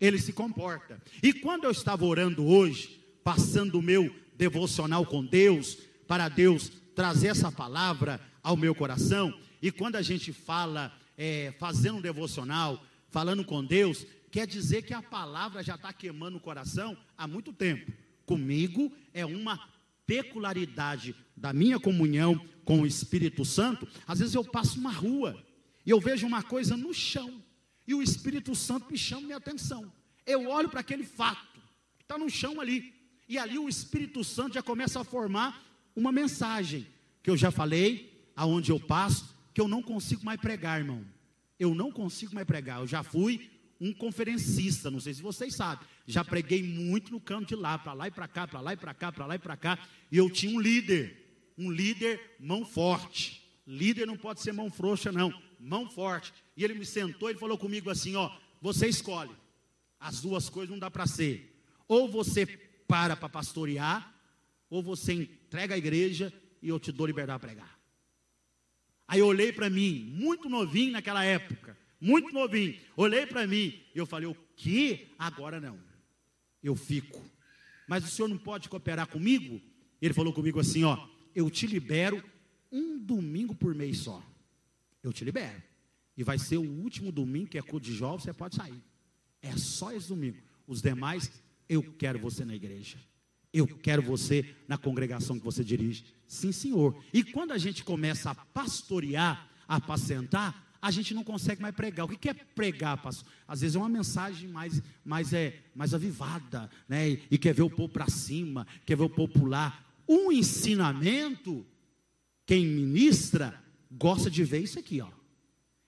ele 0.00 0.18
se 0.18 0.32
comporta. 0.32 1.00
E 1.22 1.32
quando 1.32 1.62
eu 1.62 1.70
estava 1.70 2.04
orando 2.04 2.44
hoje, 2.44 3.00
passando 3.22 3.78
o 3.78 3.82
meu 3.82 4.12
devocional 4.36 5.06
com 5.06 5.24
Deus, 5.24 5.78
para 6.08 6.28
Deus 6.28 6.72
trazer 6.96 7.28
essa 7.28 7.52
palavra 7.52 8.20
ao 8.42 8.56
meu 8.56 8.74
coração, 8.74 9.32
e 9.62 9.70
quando 9.70 9.94
a 9.94 10.02
gente 10.02 10.32
fala 10.32 10.92
é, 11.16 11.54
fazendo 11.60 11.98
um 11.98 12.00
devocional, 12.00 12.84
falando 13.08 13.44
com 13.44 13.64
Deus, 13.64 14.04
quer 14.32 14.48
dizer 14.48 14.82
que 14.82 14.92
a 14.92 15.00
palavra 15.00 15.62
já 15.62 15.76
está 15.76 15.92
queimando 15.92 16.38
o 16.38 16.40
coração 16.40 16.96
há 17.16 17.28
muito 17.28 17.52
tempo. 17.52 17.92
Comigo 18.26 18.92
é 19.12 19.24
uma 19.24 19.60
peculiaridade 20.04 21.14
da 21.36 21.52
minha 21.52 21.78
comunhão 21.78 22.44
com 22.64 22.80
o 22.80 22.86
Espírito 22.86 23.44
Santo. 23.44 23.86
Às 24.06 24.18
vezes 24.18 24.34
eu 24.34 24.44
passo 24.44 24.78
uma 24.78 24.92
rua 24.92 25.44
e 25.84 25.90
eu 25.90 26.00
vejo 26.00 26.26
uma 26.26 26.42
coisa 26.42 26.76
no 26.76 26.92
chão. 26.92 27.42
E 27.86 27.94
o 27.94 28.02
Espírito 28.02 28.54
Santo 28.54 28.90
me 28.90 28.98
chama 28.98 29.22
minha 29.22 29.36
atenção. 29.36 29.92
Eu 30.26 30.48
olho 30.48 30.68
para 30.68 30.80
aquele 30.80 31.04
fato 31.04 31.60
que 31.96 32.02
está 32.02 32.16
no 32.16 32.30
chão 32.30 32.60
ali. 32.60 32.94
E 33.28 33.38
ali 33.38 33.58
o 33.58 33.68
Espírito 33.68 34.24
Santo 34.24 34.54
já 34.54 34.62
começa 34.62 35.00
a 35.00 35.04
formar 35.04 35.62
uma 35.94 36.10
mensagem 36.10 36.86
que 37.22 37.30
eu 37.30 37.36
já 37.36 37.50
falei, 37.50 38.28
aonde 38.36 38.70
eu 38.70 38.80
passo, 38.80 39.34
que 39.52 39.60
eu 39.60 39.68
não 39.68 39.82
consigo 39.82 40.24
mais 40.24 40.40
pregar, 40.40 40.80
irmão. 40.80 41.04
Eu 41.58 41.74
não 41.74 41.90
consigo 41.90 42.34
mais 42.34 42.46
pregar. 42.46 42.80
Eu 42.80 42.86
já 42.86 43.02
fui 43.02 43.50
um 43.80 43.92
conferencista, 43.92 44.90
não 44.90 45.00
sei 45.00 45.14
se 45.14 45.22
vocês 45.22 45.54
sabem. 45.54 45.86
Já 46.06 46.24
preguei 46.24 46.62
muito 46.62 47.12
no 47.12 47.20
canto 47.20 47.48
de 47.48 47.56
lá, 47.56 47.78
para 47.78 47.92
lá 47.92 48.08
e 48.08 48.10
para 48.10 48.28
cá, 48.28 48.46
para 48.46 48.60
lá 48.60 48.72
e 48.72 48.76
para 48.76 48.94
cá, 48.94 49.12
para 49.12 49.26
lá 49.26 49.34
e 49.34 49.38
para 49.38 49.56
cá. 49.56 49.78
E 50.10 50.16
eu 50.16 50.28
tinha 50.30 50.54
um 50.56 50.60
líder, 50.60 51.23
um 51.56 51.70
líder 51.70 52.36
mão 52.38 52.64
forte. 52.64 53.42
Líder 53.66 54.06
não 54.06 54.16
pode 54.16 54.42
ser 54.42 54.52
mão 54.52 54.70
frouxa, 54.70 55.10
não 55.10 55.32
mão 55.64 55.88
forte. 55.88 56.32
E 56.56 56.62
ele 56.62 56.74
me 56.74 56.84
sentou 56.84 57.30
e 57.30 57.34
falou 57.34 57.56
comigo 57.56 57.90
assim: 57.90 58.14
Ó, 58.16 58.30
você 58.60 58.86
escolhe. 58.86 59.34
As 59.98 60.20
duas 60.20 60.48
coisas 60.48 60.70
não 60.70 60.78
dá 60.78 60.90
para 60.90 61.06
ser. 61.06 61.58
Ou 61.88 62.08
você 62.08 62.46
para 62.86 63.16
para 63.16 63.28
pastorear, 63.28 64.14
ou 64.68 64.82
você 64.82 65.14
entrega 65.14 65.74
a 65.74 65.78
igreja 65.78 66.32
e 66.60 66.68
eu 66.68 66.78
te 66.78 66.92
dou 66.92 67.06
liberdade 67.06 67.40
para 67.40 67.48
pregar. 67.48 67.78
Aí 69.08 69.20
eu 69.20 69.26
olhei 69.26 69.52
para 69.52 69.70
mim, 69.70 70.12
muito 70.14 70.48
novinho 70.48 70.92
naquela 70.92 71.24
época, 71.24 71.76
muito 72.00 72.32
novinho. 72.32 72.78
Olhei 72.96 73.26
para 73.26 73.46
mim 73.46 73.82
e 73.94 73.98
eu 73.98 74.06
falei: 74.06 74.28
O 74.28 74.36
que? 74.56 75.08
Agora 75.18 75.60
não. 75.60 75.78
Eu 76.62 76.76
fico. 76.76 77.22
Mas 77.86 78.04
o 78.04 78.08
senhor 78.08 78.28
não 78.28 78.38
pode 78.38 78.68
cooperar 78.68 79.06
comigo? 79.06 79.60
Ele 80.00 80.14
falou 80.14 80.32
comigo 80.32 80.60
assim: 80.60 80.84
Ó, 80.84 80.96
eu 81.34 81.50
te 81.50 81.66
libero 81.66 82.22
um 82.70 82.98
domingo 82.98 83.54
por 83.54 83.74
mês 83.74 83.98
só 83.98 84.22
eu 85.04 85.12
te 85.12 85.24
libero. 85.24 85.62
E 86.16 86.24
vai 86.24 86.38
ser 86.38 86.56
o 86.56 86.82
último 86.82 87.12
domingo, 87.12 87.50
que 87.50 87.58
é 87.58 87.62
culto 87.62 87.86
de 87.86 87.94
jovens, 87.94 88.22
você 88.22 88.32
pode 88.32 88.56
sair. 88.56 88.82
É 89.42 89.56
só 89.56 89.92
esse 89.92 90.08
domingo. 90.08 90.38
Os 90.66 90.80
demais, 90.80 91.30
eu 91.68 91.82
quero 91.98 92.18
você 92.18 92.44
na 92.44 92.54
igreja. 92.54 92.96
Eu 93.52 93.66
quero 93.66 94.02
você 94.02 94.54
na 94.66 94.78
congregação 94.78 95.38
que 95.38 95.44
você 95.44 95.62
dirige. 95.62 96.04
Sim, 96.26 96.50
senhor. 96.50 96.96
E 97.12 97.22
quando 97.22 97.52
a 97.52 97.58
gente 97.58 97.84
começa 97.84 98.30
a 98.30 98.34
pastorear, 98.34 99.48
a 99.68 99.76
apacentar, 99.76 100.64
a 100.80 100.90
gente 100.90 101.14
não 101.14 101.24
consegue 101.24 101.62
mais 101.62 101.74
pregar. 101.74 102.06
O 102.06 102.08
que 102.08 102.28
é 102.28 102.34
pregar, 102.34 103.00
pastor? 103.00 103.28
Às 103.46 103.60
vezes 103.60 103.76
é 103.76 103.78
uma 103.78 103.88
mensagem 103.88 104.48
mais, 104.48 104.82
mais, 105.04 105.32
é, 105.32 105.62
mais 105.74 105.94
avivada, 105.94 106.70
né? 106.88 107.10
E 107.30 107.38
quer 107.38 107.54
ver 107.54 107.62
o 107.62 107.70
povo 107.70 107.88
para 107.88 108.08
cima, 108.08 108.66
quer 108.84 108.96
ver 108.96 109.04
o 109.04 109.10
povo 109.10 109.32
pular. 109.32 109.83
Um 110.08 110.30
ensinamento, 110.30 111.66
quem 112.46 112.66
ministra, 112.66 113.62
gosta 113.90 114.30
de 114.30 114.44
ver 114.44 114.60
isso 114.60 114.78
aqui, 114.78 115.00
ó. 115.00 115.10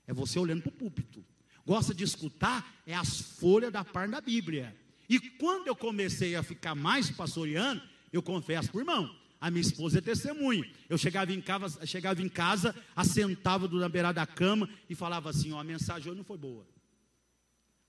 É 0.06 0.14
você 0.14 0.38
olhando 0.38 0.62
para 0.62 0.70
o 0.70 0.72
púlpito. 0.72 1.24
Gosta 1.66 1.92
de 1.92 2.04
escutar 2.04 2.80
é 2.86 2.94
as 2.94 3.20
folhas 3.20 3.72
da 3.72 3.84
parte 3.84 4.12
da 4.12 4.20
Bíblia. 4.20 4.76
E 5.08 5.18
quando 5.18 5.66
eu 5.66 5.74
comecei 5.74 6.36
a 6.36 6.42
ficar 6.42 6.74
mais 6.74 7.10
pastoreando, 7.10 7.82
eu 8.12 8.22
confesso 8.22 8.70
por 8.70 8.80
irmão, 8.80 9.14
a 9.40 9.50
minha 9.50 9.60
esposa 9.60 9.98
é 9.98 10.00
testemunha. 10.00 10.64
Eu 10.88 10.96
chegava 10.96 11.32
em 11.32 11.40
casa, 11.40 11.84
chegava 11.84 12.22
em 12.22 12.28
casa, 12.28 12.74
assentava 12.94 13.68
na 13.68 13.88
beirada 13.88 14.20
da 14.20 14.26
cama 14.26 14.68
e 14.88 14.94
falava 14.94 15.30
assim: 15.30 15.52
ó, 15.52 15.60
a 15.60 15.64
mensagem 15.64 16.08
hoje 16.08 16.16
não 16.16 16.24
foi 16.24 16.38
boa. 16.38 16.66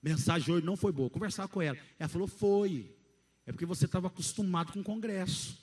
Mensagem 0.02 0.54
hoje 0.54 0.66
não 0.66 0.76
foi 0.76 0.92
boa. 0.92 1.08
Conversava 1.08 1.48
com 1.48 1.62
ela. 1.62 1.78
Ela 1.98 2.08
falou: 2.08 2.28
foi. 2.28 2.94
É 3.46 3.52
porque 3.52 3.64
você 3.64 3.86
estava 3.86 4.08
acostumado 4.08 4.72
com 4.72 4.82
congresso. 4.82 5.58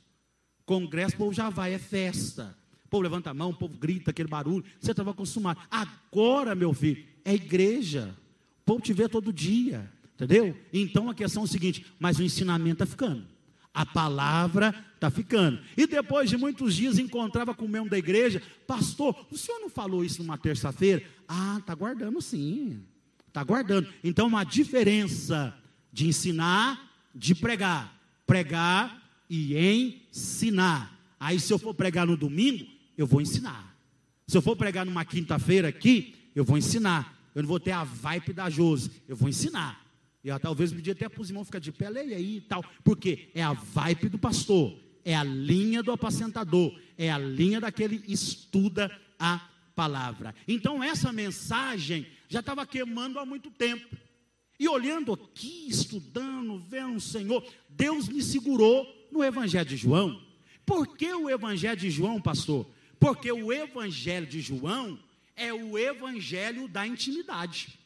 Congresso, 0.65 1.15
o 1.15 1.17
povo 1.17 1.33
já 1.33 1.49
vai, 1.49 1.73
é 1.73 1.79
festa. 1.79 2.57
O 2.85 2.89
povo 2.89 3.03
levanta 3.03 3.29
a 3.29 3.33
mão, 3.33 3.49
o 3.49 3.55
povo 3.55 3.77
grita, 3.77 4.11
aquele 4.11 4.29
barulho. 4.29 4.63
Você 4.79 4.91
estava 4.91 5.11
acostumado. 5.11 5.59
Agora, 5.69 6.55
meu 6.55 6.73
filho, 6.73 7.03
é 7.23 7.33
igreja. 7.33 8.15
O 8.61 8.65
povo 8.65 8.81
te 8.81 8.93
vê 8.93 9.07
todo 9.07 9.33
dia. 9.33 9.91
Entendeu? 10.15 10.57
Então 10.71 11.09
a 11.09 11.13
questão 11.13 11.43
é 11.43 11.45
o 11.45 11.47
seguinte: 11.47 11.85
mas 11.99 12.17
o 12.19 12.23
ensinamento 12.23 12.83
está 12.83 12.85
ficando. 12.85 13.27
A 13.73 13.85
palavra 13.85 14.73
está 14.93 15.11
ficando. 15.11 15.59
E 15.75 15.85
depois 15.85 16.29
de 16.29 16.37
muitos 16.37 16.73
dias 16.73 16.97
encontrava 16.97 17.53
com 17.53 17.65
o 17.65 17.69
membro 17.69 17.89
da 17.89 17.97
igreja, 17.97 18.41
pastor, 18.65 19.27
o 19.29 19.37
senhor 19.37 19.59
não 19.59 19.69
falou 19.69 20.05
isso 20.05 20.23
numa 20.23 20.37
terça-feira? 20.37 21.03
Ah, 21.27 21.57
está 21.59 21.75
guardando 21.75 22.21
sim. 22.21 22.81
Está 23.27 23.43
guardando. 23.43 23.89
Então, 24.01 24.27
uma 24.27 24.45
diferença 24.45 25.53
de 25.91 26.07
ensinar, 26.07 26.89
de 27.13 27.35
pregar. 27.35 27.93
Pregar 28.25 29.04
e 29.29 29.57
ensinar. 29.57 30.95
Aí, 31.19 31.39
se 31.39 31.51
eu 31.51 31.59
for 31.59 31.73
pregar 31.73 32.05
no 32.05 32.17
domingo, 32.17 32.65
eu 32.97 33.07
vou 33.07 33.21
ensinar. 33.21 33.75
Se 34.27 34.37
eu 34.37 34.41
for 34.41 34.55
pregar 34.55 34.85
numa 34.85 35.05
quinta-feira 35.05 35.67
aqui, 35.67 36.15
eu 36.35 36.43
vou 36.43 36.57
ensinar. 36.57 37.13
eu 37.33 37.43
não 37.43 37.49
vou 37.49 37.59
ter 37.59 37.71
a 37.71 37.83
vibe 37.83 38.33
da 38.33 38.49
Josi, 38.49 38.91
eu 39.07 39.15
vou 39.15 39.29
ensinar. 39.29 39.85
E 40.23 40.29
eu, 40.29 40.39
talvez 40.39 40.73
pedir 40.73 40.91
até 40.91 41.07
para 41.07 41.21
os 41.21 41.29
irmãos 41.29 41.45
ficar 41.45 41.59
de 41.59 41.71
pé, 41.71 41.89
leia 41.89 42.17
aí 42.17 42.37
e 42.37 42.41
tal, 42.41 42.63
porque 42.83 43.29
é 43.35 43.43
a 43.43 43.53
vibe 43.53 44.09
do 44.09 44.17
pastor, 44.17 44.75
é 45.03 45.15
a 45.15 45.23
linha 45.23 45.83
do 45.83 45.91
apacentador, 45.91 46.75
é 46.97 47.11
a 47.11 47.17
linha 47.17 47.61
daquele 47.61 48.03
estuda 48.07 48.91
a 49.19 49.47
palavra. 49.75 50.33
Então 50.47 50.83
essa 50.83 51.11
mensagem 51.13 52.07
já 52.27 52.39
estava 52.39 52.65
queimando 52.65 53.19
há 53.19 53.25
muito 53.25 53.51
tempo. 53.51 53.95
E 54.57 54.67
olhando 54.67 55.13
aqui, 55.13 55.67
estudando, 55.67 56.57
vendo 56.57 56.95
o 56.95 57.01
Senhor, 57.01 57.45
Deus 57.69 58.07
me 58.07 58.23
segurou 58.23 58.87
no 59.15 59.23
Evangelho 59.23 59.65
de 59.65 59.77
João. 59.77 60.21
Por 60.65 60.97
que 60.97 61.13
o 61.13 61.29
Evangelho 61.29 61.77
de 61.77 61.89
João, 61.89 62.19
pastor? 62.21 62.67
Porque 62.99 63.31
o 63.31 63.51
Evangelho 63.51 64.27
de 64.27 64.41
João 64.41 64.99
é 65.35 65.53
o 65.53 65.77
Evangelho 65.77 66.67
da 66.67 66.85
intimidade. 66.85 67.79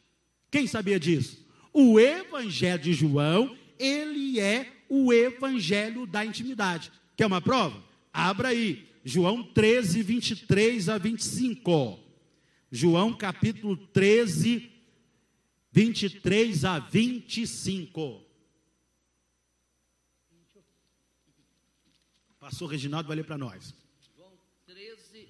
Quem 0.50 0.66
sabia 0.66 1.00
disso? 1.00 1.46
O 1.72 2.00
Evangelho 2.00 2.82
de 2.82 2.94
João, 2.94 3.56
ele 3.78 4.40
é 4.40 4.72
o 4.90 5.14
Evangelho 5.14 6.08
da 6.08 6.26
intimidade. 6.26 6.92
Quer 7.16 7.28
uma 7.28 7.42
prova? 7.42 7.84
Abra 8.12 8.50
aí, 8.50 8.88
João 9.06 9.44
13, 9.44 10.02
23 10.02 10.90
a 10.90 10.98
25. 10.98 12.00
João 12.72 13.14
capítulo 13.14 13.78
13, 13.78 14.72
23 15.72 16.66
a 16.66 16.80
25. 16.80 18.29
Pastor 22.50 22.72
Reginaldo 22.72 23.08
vai 23.08 23.16
ler 23.16 23.26
para 23.26 23.38
nós. 23.38 23.76
João 24.18 24.34
13, 24.66 25.30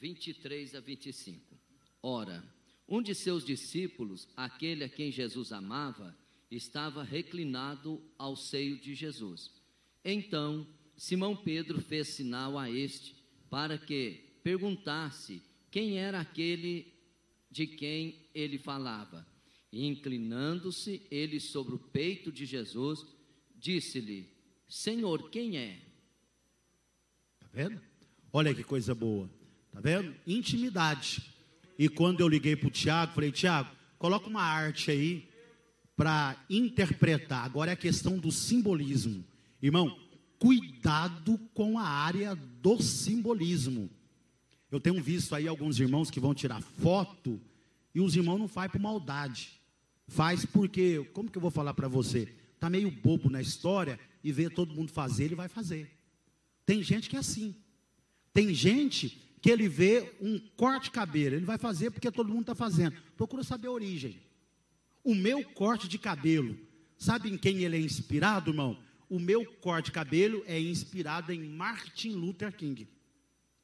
23 0.00 0.74
a 0.74 0.80
25. 0.80 1.56
Ora, 2.02 2.44
um 2.88 3.00
de 3.00 3.14
seus 3.14 3.44
discípulos, 3.44 4.26
aquele 4.36 4.82
a 4.82 4.88
quem 4.88 5.12
Jesus 5.12 5.52
amava, 5.52 6.12
estava 6.50 7.04
reclinado 7.04 8.02
ao 8.18 8.34
seio 8.34 8.80
de 8.80 8.96
Jesus. 8.96 9.48
Então, 10.04 10.66
Simão 10.96 11.36
Pedro 11.36 11.80
fez 11.80 12.08
sinal 12.16 12.58
a 12.58 12.68
este 12.68 13.14
para 13.48 13.78
que 13.78 14.20
perguntasse 14.42 15.40
quem 15.70 16.00
era 16.00 16.18
aquele 16.18 16.92
de 17.48 17.64
quem 17.64 18.28
ele 18.34 18.58
falava. 18.58 19.24
E 19.70 19.86
inclinando-se 19.86 21.06
ele 21.12 21.38
sobre 21.38 21.76
o 21.76 21.78
peito 21.78 22.32
de 22.32 22.44
Jesus, 22.44 23.06
disse-lhe: 23.54 24.28
Senhor, 24.68 25.30
quem 25.30 25.56
é? 25.56 25.93
Tá 27.54 27.62
vendo? 27.62 27.80
Olha 28.32 28.52
que 28.52 28.64
coisa 28.64 28.96
boa. 28.96 29.30
Tá 29.70 29.80
vendo? 29.80 30.12
Intimidade. 30.26 31.22
E 31.78 31.88
quando 31.88 32.18
eu 32.18 32.26
liguei 32.26 32.56
para 32.56 32.66
o 32.66 32.70
Tiago, 32.70 33.14
falei: 33.14 33.30
Tiago, 33.30 33.70
coloca 33.96 34.28
uma 34.28 34.42
arte 34.42 34.90
aí 34.90 35.28
para 35.96 36.36
interpretar. 36.50 37.44
Agora 37.44 37.70
é 37.70 37.74
a 37.74 37.76
questão 37.76 38.18
do 38.18 38.32
simbolismo. 38.32 39.24
Irmão, 39.62 39.96
cuidado 40.36 41.38
com 41.54 41.78
a 41.78 41.86
área 41.86 42.34
do 42.34 42.82
simbolismo. 42.82 43.88
Eu 44.68 44.80
tenho 44.80 45.00
visto 45.00 45.32
aí 45.32 45.46
alguns 45.46 45.78
irmãos 45.78 46.10
que 46.10 46.18
vão 46.18 46.34
tirar 46.34 46.60
foto 46.60 47.40
e 47.94 48.00
os 48.00 48.16
irmãos 48.16 48.38
não 48.38 48.48
fazem 48.48 48.70
por 48.72 48.80
maldade. 48.80 49.60
Faz 50.08 50.44
porque, 50.44 51.08
como 51.12 51.30
que 51.30 51.38
eu 51.38 51.42
vou 51.42 51.52
falar 51.52 51.72
para 51.72 51.86
você? 51.86 52.34
Está 52.54 52.68
meio 52.68 52.90
bobo 52.90 53.30
na 53.30 53.40
história 53.40 53.98
e 54.24 54.32
vê 54.32 54.50
todo 54.50 54.74
mundo 54.74 54.90
fazer, 54.90 55.26
ele 55.26 55.36
vai 55.36 55.48
fazer. 55.48 55.93
Tem 56.66 56.82
gente 56.82 57.08
que 57.08 57.16
é 57.16 57.18
assim. 57.18 57.54
Tem 58.32 58.52
gente 58.52 59.20
que 59.40 59.50
ele 59.50 59.68
vê 59.68 60.16
um 60.20 60.38
corte 60.56 60.84
de 60.84 60.90
cabelo, 60.90 61.36
ele 61.36 61.44
vai 61.44 61.58
fazer 61.58 61.90
porque 61.90 62.10
todo 62.10 62.30
mundo 62.30 62.40
está 62.40 62.54
fazendo. 62.54 62.96
Procura 63.16 63.44
saber 63.44 63.68
a 63.68 63.72
origem. 63.72 64.18
O 65.04 65.14
meu 65.14 65.44
corte 65.44 65.86
de 65.86 65.98
cabelo, 65.98 66.58
sabe 66.96 67.30
em 67.30 67.36
quem 67.36 67.58
ele 67.58 67.76
é 67.76 67.80
inspirado, 67.80 68.50
irmão? 68.50 68.78
O 69.08 69.20
meu 69.20 69.44
corte 69.44 69.86
de 69.86 69.92
cabelo 69.92 70.42
é 70.46 70.58
inspirado 70.58 71.30
em 71.30 71.40
Martin 71.40 72.12
Luther 72.12 72.56
King. 72.56 72.88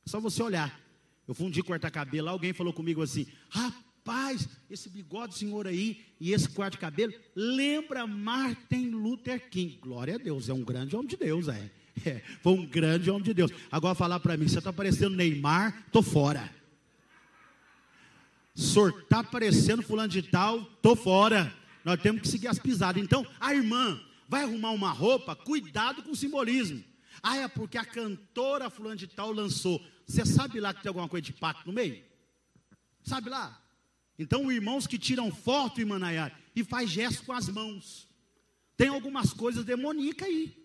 Só 0.04 0.20
você 0.20 0.42
olhar. 0.42 0.78
Eu 1.26 1.34
fui 1.34 1.46
um 1.46 1.50
dia 1.50 1.64
cortar 1.64 1.90
cabelo, 1.90 2.28
alguém 2.28 2.52
falou 2.52 2.72
comigo 2.72 3.00
assim: 3.02 3.26
rapaz 3.48 4.48
esse 4.68 4.90
bigode 4.90 5.34
senhor 5.34 5.66
aí 5.66 6.04
e 6.20 6.32
esse 6.32 6.48
quarto 6.48 6.74
de 6.74 6.80
cabelo 6.80 7.14
lembra 7.34 8.06
Martin 8.06 8.90
Luther 8.90 9.48
King. 9.48 9.78
Glória 9.78 10.16
a 10.16 10.18
Deus, 10.18 10.48
é 10.48 10.52
um 10.52 10.62
grande 10.62 10.94
homem 10.94 11.08
de 11.08 11.16
Deus, 11.16 11.48
é. 11.48 11.70
É 12.04 12.20
foi 12.42 12.52
um 12.52 12.66
grande 12.66 13.10
homem 13.10 13.22
de 13.22 13.34
Deus. 13.34 13.50
Agora 13.70 13.94
falar 13.94 14.20
para 14.20 14.36
mim, 14.36 14.48
você 14.48 14.58
está 14.58 14.72
parecendo 14.72 15.16
Neymar, 15.16 15.86
tô 15.92 16.02
fora. 16.02 16.50
Senhor 18.54 19.00
está 19.00 19.24
fulano 19.82 20.08
de 20.08 20.22
tal, 20.22 20.64
tô 20.82 20.94
fora. 20.94 21.54
Nós 21.84 22.00
temos 22.00 22.20
que 22.20 22.28
seguir 22.28 22.48
as 22.48 22.58
pisadas. 22.58 23.02
Então, 23.02 23.26
a 23.40 23.54
irmã 23.54 24.00
vai 24.28 24.42
arrumar 24.42 24.70
uma 24.70 24.90
roupa, 24.90 25.34
cuidado 25.34 26.02
com 26.02 26.10
o 26.10 26.16
simbolismo. 26.16 26.84
Ah, 27.22 27.36
é 27.36 27.48
porque 27.48 27.78
a 27.78 27.84
cantora 27.84 28.70
fulano 28.70 28.96
de 28.96 29.06
tal 29.06 29.32
lançou. 29.32 29.82
Você 30.06 30.26
sabe 30.26 30.60
lá 30.60 30.74
que 30.74 30.82
tem 30.82 30.88
alguma 30.88 31.08
coisa 31.08 31.24
de 31.24 31.32
pato 31.32 31.62
no 31.66 31.72
meio? 31.72 32.02
Sabe 33.02 33.30
lá? 33.30 33.60
Então, 34.18 34.52
irmãos 34.52 34.86
que 34.86 34.98
tiram 34.98 35.32
foto, 35.32 35.80
irmã 35.80 35.98
Nayara, 35.98 36.34
e 36.54 36.62
faz 36.62 36.90
gesto 36.90 37.24
com 37.24 37.32
as 37.32 37.48
mãos. 37.48 38.06
Tem 38.76 38.88
algumas 38.88 39.32
coisas 39.32 39.64
demoníacas 39.64 40.28
aí. 40.28 40.59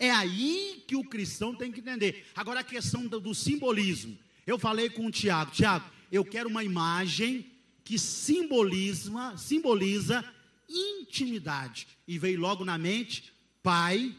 É 0.00 0.10
aí 0.10 0.82
que 0.88 0.96
o 0.96 1.04
cristão 1.04 1.54
tem 1.54 1.70
que 1.70 1.80
entender. 1.80 2.26
Agora, 2.34 2.60
a 2.60 2.64
questão 2.64 3.06
do, 3.06 3.20
do 3.20 3.34
simbolismo. 3.34 4.18
Eu 4.46 4.58
falei 4.58 4.88
com 4.88 5.06
o 5.06 5.10
Tiago, 5.10 5.50
Tiago, 5.50 5.88
eu 6.10 6.24
quero 6.24 6.48
uma 6.48 6.64
imagem 6.64 7.46
que 7.84 7.98
simboliza, 7.98 9.36
simboliza 9.36 10.24
intimidade. 10.66 11.86
E 12.08 12.18
veio 12.18 12.40
logo 12.40 12.64
na 12.64 12.78
mente 12.78 13.30
pai 13.62 14.16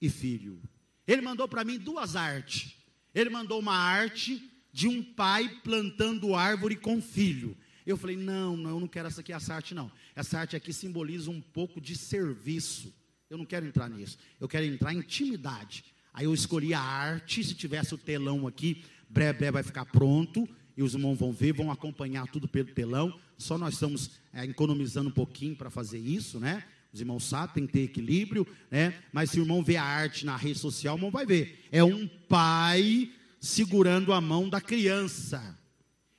e 0.00 0.10
filho. 0.10 0.60
Ele 1.06 1.22
mandou 1.22 1.46
para 1.46 1.64
mim 1.64 1.78
duas 1.78 2.16
artes. 2.16 2.74
Ele 3.14 3.30
mandou 3.30 3.60
uma 3.60 3.76
arte 3.76 4.42
de 4.72 4.88
um 4.88 5.02
pai 5.02 5.48
plantando 5.62 6.34
árvore 6.34 6.74
com 6.74 7.00
filho. 7.00 7.56
Eu 7.86 7.96
falei: 7.96 8.16
não, 8.16 8.56
não, 8.56 8.70
eu 8.70 8.80
não 8.80 8.88
quero 8.88 9.06
essa 9.06 9.20
aqui, 9.20 9.32
essa 9.32 9.54
arte 9.54 9.74
não. 9.74 9.90
Essa 10.16 10.40
arte 10.40 10.56
aqui 10.56 10.72
simboliza 10.72 11.30
um 11.30 11.40
pouco 11.40 11.80
de 11.80 11.96
serviço. 11.96 12.92
Eu 13.32 13.38
não 13.38 13.46
quero 13.46 13.64
entrar 13.64 13.88
nisso. 13.88 14.18
Eu 14.38 14.46
quero 14.46 14.66
entrar 14.66 14.92
em 14.92 14.98
intimidade. 14.98 15.86
Aí 16.12 16.26
eu 16.26 16.34
escolhi 16.34 16.74
a 16.74 16.80
arte. 16.80 17.42
Se 17.42 17.54
tivesse 17.54 17.94
o 17.94 17.96
telão 17.96 18.46
aqui, 18.46 18.84
breve, 19.08 19.38
breve 19.38 19.52
vai 19.52 19.62
ficar 19.62 19.86
pronto. 19.86 20.46
E 20.76 20.82
os 20.82 20.92
irmãos 20.92 21.18
vão 21.18 21.32
ver, 21.32 21.54
vão 21.54 21.70
acompanhar 21.70 22.26
tudo 22.26 22.46
pelo 22.46 22.68
telão. 22.74 23.18
Só 23.38 23.56
nós 23.56 23.72
estamos 23.72 24.10
é, 24.34 24.44
economizando 24.44 25.08
um 25.08 25.12
pouquinho 25.12 25.56
para 25.56 25.70
fazer 25.70 25.98
isso, 25.98 26.38
né? 26.38 26.62
Os 26.92 27.00
irmãos 27.00 27.24
sabem, 27.24 27.54
tem 27.54 27.66
que 27.66 27.72
ter 27.72 27.84
equilíbrio, 27.84 28.46
né? 28.70 29.02
Mas 29.14 29.30
se 29.30 29.40
o 29.40 29.44
irmão 29.44 29.64
vê 29.64 29.78
a 29.78 29.82
arte 29.82 30.26
na 30.26 30.36
rede 30.36 30.58
social, 30.58 30.94
o 30.94 30.98
irmão 30.98 31.10
vai 31.10 31.24
ver. 31.24 31.66
É 31.72 31.82
um 31.82 32.06
pai 32.06 33.10
segurando 33.40 34.12
a 34.12 34.20
mão 34.20 34.46
da 34.46 34.60
criança. 34.60 35.58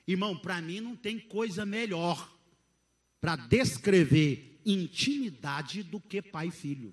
Irmão, 0.07 0.35
para 0.35 0.59
mim 0.63 0.81
não 0.81 0.95
tem 0.95 1.19
coisa 1.19 1.63
melhor 1.63 2.35
para 3.21 3.35
descrever 3.35 4.59
intimidade 4.65 5.83
do 5.83 5.99
que 5.99 6.19
pai 6.19 6.47
e 6.47 6.51
filho. 6.51 6.91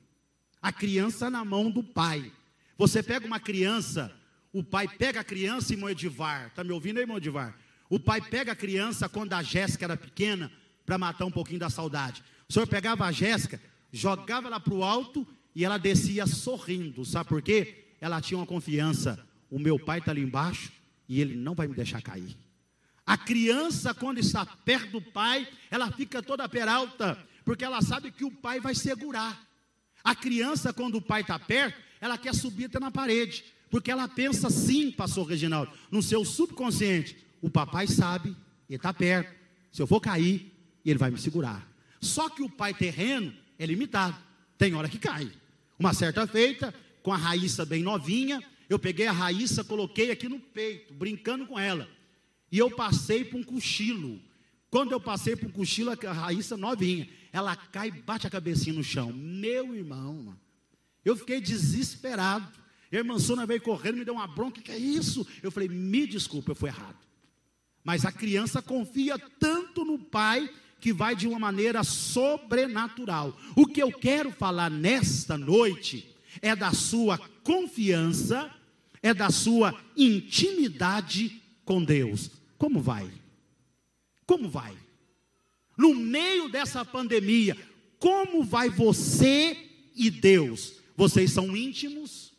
A 0.60 0.72
criança 0.72 1.30
na 1.30 1.44
mão 1.44 1.70
do 1.70 1.82
pai. 1.82 2.32
Você 2.76 3.02
pega 3.02 3.26
uma 3.26 3.40
criança, 3.40 4.12
o 4.52 4.62
pai 4.62 4.88
pega 4.88 5.20
a 5.20 5.24
criança, 5.24 5.72
irmão 5.72 5.90
Edivar. 5.90 6.48
Está 6.48 6.64
me 6.64 6.72
ouvindo 6.72 6.98
aí, 6.98 7.02
irmão 7.02 7.16
Edivar? 7.16 7.56
O 7.88 7.98
pai 7.98 8.20
pega 8.20 8.52
a 8.52 8.56
criança 8.56 9.08
quando 9.08 9.32
a 9.32 9.42
Jéssica 9.42 9.84
era 9.84 9.96
pequena, 9.96 10.50
para 10.86 10.98
matar 10.98 11.24
um 11.24 11.30
pouquinho 11.30 11.60
da 11.60 11.70
saudade. 11.70 12.22
O 12.48 12.52
senhor 12.52 12.66
pegava 12.66 13.04
a 13.04 13.12
Jéssica, 13.12 13.60
jogava 13.92 14.48
ela 14.48 14.58
para 14.58 14.74
o 14.74 14.82
alto 14.82 15.26
e 15.54 15.64
ela 15.64 15.78
descia 15.78 16.26
sorrindo. 16.26 17.04
Sabe 17.04 17.28
por 17.28 17.42
quê? 17.42 17.94
Ela 18.00 18.20
tinha 18.20 18.38
uma 18.38 18.46
confiança. 18.46 19.24
O 19.50 19.58
meu 19.58 19.78
pai 19.78 19.98
está 19.98 20.10
ali 20.10 20.22
embaixo 20.22 20.72
e 21.08 21.20
ele 21.20 21.36
não 21.36 21.54
vai 21.54 21.66
me 21.68 21.74
deixar 21.74 22.00
cair. 22.02 22.36
A 23.06 23.16
criança, 23.16 23.92
quando 23.92 24.18
está 24.18 24.46
perto 24.46 24.92
do 24.92 25.02
pai, 25.02 25.46
ela 25.70 25.90
fica 25.90 26.22
toda 26.22 26.48
peralta, 26.48 27.18
porque 27.44 27.64
ela 27.64 27.82
sabe 27.82 28.12
que 28.12 28.24
o 28.24 28.30
pai 28.30 28.60
vai 28.60 28.74
segurar. 28.74 29.49
A 30.02 30.14
criança, 30.14 30.72
quando 30.72 30.96
o 30.96 31.02
pai 31.02 31.20
está 31.22 31.38
perto, 31.38 31.80
ela 32.00 32.16
quer 32.16 32.34
subir 32.34 32.66
até 32.66 32.78
na 32.80 32.90
parede, 32.90 33.44
porque 33.70 33.90
ela 33.90 34.08
pensa 34.08 34.50
sim, 34.50 34.90
pastor 34.90 35.26
Reginaldo, 35.26 35.72
no 35.90 36.02
seu 36.02 36.24
subconsciente: 36.24 37.16
o 37.40 37.50
papai 37.50 37.86
sabe, 37.86 38.36
ele 38.68 38.76
está 38.76 38.92
perto, 38.92 39.32
se 39.70 39.80
eu 39.80 39.86
for 39.86 40.00
cair, 40.00 40.52
ele 40.84 40.98
vai 40.98 41.10
me 41.10 41.18
segurar. 41.18 41.68
Só 42.00 42.28
que 42.28 42.42
o 42.42 42.48
pai 42.48 42.72
terreno 42.72 43.32
é 43.58 43.66
limitado, 43.66 44.16
tem 44.56 44.74
hora 44.74 44.88
que 44.88 44.98
cai. 44.98 45.30
Uma 45.78 45.92
certa 45.94 46.26
feita, 46.26 46.74
com 47.02 47.12
a 47.12 47.16
Raíssa 47.16 47.64
bem 47.64 47.82
novinha, 47.82 48.42
eu 48.68 48.78
peguei 48.78 49.06
a 49.06 49.12
Raíssa, 49.12 49.64
coloquei 49.64 50.10
aqui 50.10 50.28
no 50.28 50.38
peito, 50.38 50.94
brincando 50.94 51.46
com 51.46 51.58
ela. 51.58 51.88
E 52.52 52.58
eu 52.58 52.70
passei 52.70 53.24
por 53.24 53.38
um 53.38 53.42
cochilo. 53.42 54.20
Quando 54.70 54.92
eu 54.92 55.00
passei 55.00 55.34
por 55.36 55.48
um 55.48 55.52
cochilo, 55.52 55.90
a 55.90 56.12
Raíssa 56.12 56.56
novinha, 56.56 57.08
ela 57.32 57.54
cai 57.54 57.88
e 57.88 58.02
bate 58.02 58.26
a 58.26 58.30
cabecinha 58.30 58.74
no 58.74 58.84
chão. 58.84 59.12
Meu 59.12 59.74
irmão, 59.74 60.36
eu 61.04 61.16
fiquei 61.16 61.40
desesperado. 61.40 62.48
A 62.92 62.96
irmã 62.96 63.18
Sônia 63.18 63.46
veio 63.46 63.60
correndo, 63.60 63.98
me 63.98 64.04
deu 64.04 64.14
uma 64.14 64.26
bronca, 64.26 64.60
que 64.60 64.72
é 64.72 64.78
isso? 64.78 65.26
Eu 65.42 65.50
falei, 65.50 65.68
me 65.68 66.06
desculpa, 66.06 66.50
eu 66.50 66.56
fui 66.56 66.68
errado. 66.68 66.98
Mas 67.84 68.04
a 68.04 68.12
criança 68.12 68.60
confia 68.60 69.18
tanto 69.18 69.84
no 69.84 69.98
pai 69.98 70.50
que 70.80 70.92
vai 70.92 71.14
de 71.14 71.28
uma 71.28 71.38
maneira 71.38 71.84
sobrenatural. 71.84 73.38
O 73.54 73.66
que 73.66 73.82
eu 73.82 73.92
quero 73.92 74.32
falar 74.32 74.70
nesta 74.70 75.38
noite 75.38 76.16
é 76.42 76.56
da 76.56 76.72
sua 76.72 77.18
confiança, 77.44 78.50
é 79.02 79.14
da 79.14 79.30
sua 79.30 79.78
intimidade 79.96 81.40
com 81.64 81.82
Deus. 81.82 82.30
Como 82.58 82.80
vai? 82.80 83.10
Como 84.26 84.48
vai? 84.48 84.76
No 85.80 85.94
meio 85.94 86.46
dessa 86.46 86.84
pandemia, 86.84 87.56
como 87.98 88.44
vai 88.44 88.68
você 88.68 89.56
e 89.96 90.10
Deus? 90.10 90.74
Vocês 90.94 91.32
são 91.32 91.56
íntimos? 91.56 92.34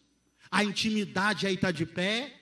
A 0.52 0.64
intimidade 0.64 1.48
aí 1.48 1.56
está 1.56 1.72
de 1.72 1.84
pé? 1.84 2.36